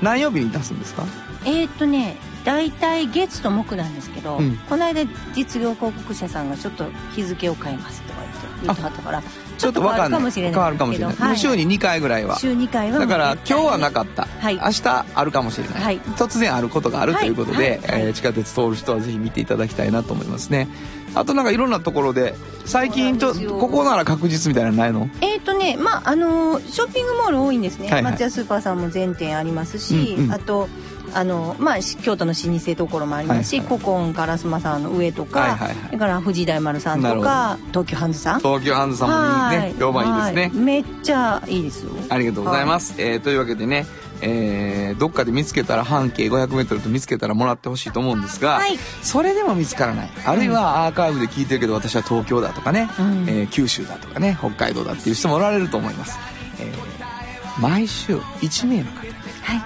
[0.00, 1.04] 何曜日に出すんですか？
[1.44, 4.56] えーっとね大体月と木なんですけど、うん。
[4.68, 9.22] この間実業広告社さんがちょっと日付を変えますとか言って言ってはったから
[9.58, 12.38] ちょっとわかんない変わるかもしれない変わるかもしれない、週に2回ぐらいは。
[12.38, 14.56] 週2回はだから今日はなかかった、はい。
[14.56, 16.00] 明日あるかもしれない、はい。
[16.16, 17.68] 突然あることがあるということで、はい。
[17.68, 17.80] はい。
[18.06, 20.68] えー地下鉄通る人はぜひ見ていただきたいなと思いますね
[21.14, 22.34] あとなんかいろんなところで
[22.64, 23.60] 最近ちょそうなんですよ。
[23.60, 25.08] ここなら確実みたいなのないの？
[25.20, 28.12] えーっとねまああのーショッピングモール多いんですね、はいはい。
[28.12, 30.32] 松屋スーパーさんも全店ありますし、うんうん。
[30.32, 30.68] あと
[31.12, 35.76] あのまあし京都の老舗ところもありますし、はいはい古今烏丸さんの上とか、はいはいはい。
[35.86, 38.38] それから藤大丸さんとか東急ハンズさん。
[38.38, 39.74] 東京ハンズさんもいいね。
[39.80, 40.64] 評判いいですね、はい。
[40.64, 41.90] めっちゃいいですよ。
[42.08, 43.86] ありがとうございます、えーというわけでね
[44.22, 48.76] えーどっかで見つけたら半径 500m と見つけたらもらってほしいと思うんですが、はい。
[49.02, 50.10] それでも見つからない。
[50.26, 53.28] あるいはアーカイブで聞いてるけど私は東京だとかね、うん。
[53.28, 56.18] えー九州だとかね北海道だっていう人もおられると思います、
[56.58, 59.02] えー毎週1名の方。
[59.06, 59.12] に
[59.42, 59.62] はい。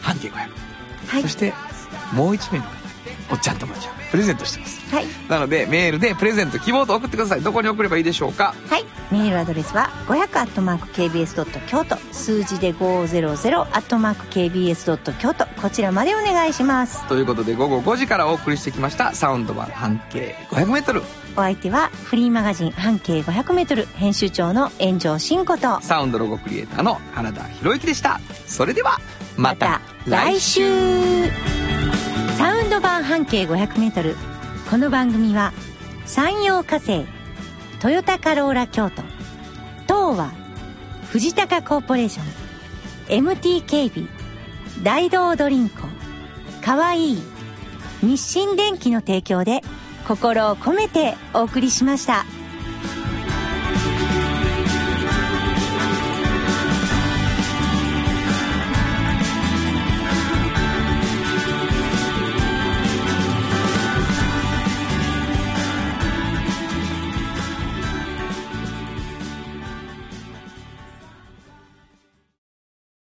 [0.00, 0.32] 半径500、
[1.08, 1.22] はい。
[1.22, 1.52] そして
[2.12, 2.70] もう1名の方。
[2.70, 2.84] に
[3.30, 4.94] おっちゃんとおばちゃんプレゼントしてます。
[4.94, 5.06] はい。
[5.28, 7.40] なのでメールでプレゼント希望と送ってください。
[7.40, 8.54] どこに送ればいいでしょうか？
[8.70, 8.84] はい。
[9.10, 10.46] メールアドレスは500
[10.92, 11.96] KBS 京都。
[12.12, 13.08] 数字で500
[14.30, 15.46] KBS 京都。
[15.60, 17.04] こちらまでお願いします。
[17.08, 21.02] ということで午後5時からお送りしてきましたサウンド版半径 500m
[21.36, 25.80] お相手はフリーマガジン半径500編集長の炎上真子と。
[25.80, 28.20] サウンドロゴクリエイターの原田博之でした。
[28.46, 29.00] それでは
[29.36, 30.62] また来週
[32.74, 34.16] ド版半径 500m
[34.68, 35.52] この番組は
[36.06, 37.04] 山陽火星
[37.78, 39.02] トヨタカローラ京都。
[39.82, 40.32] 東和
[41.12, 42.22] 藤高コーポレーショ
[43.20, 43.26] ン。
[43.28, 44.08] MT 警備
[44.82, 45.82] 大道ドリンク。
[46.64, 47.22] かわいい。
[48.02, 49.60] 日清電機の提供で
[50.08, 52.26] 心を込めてお送りしました。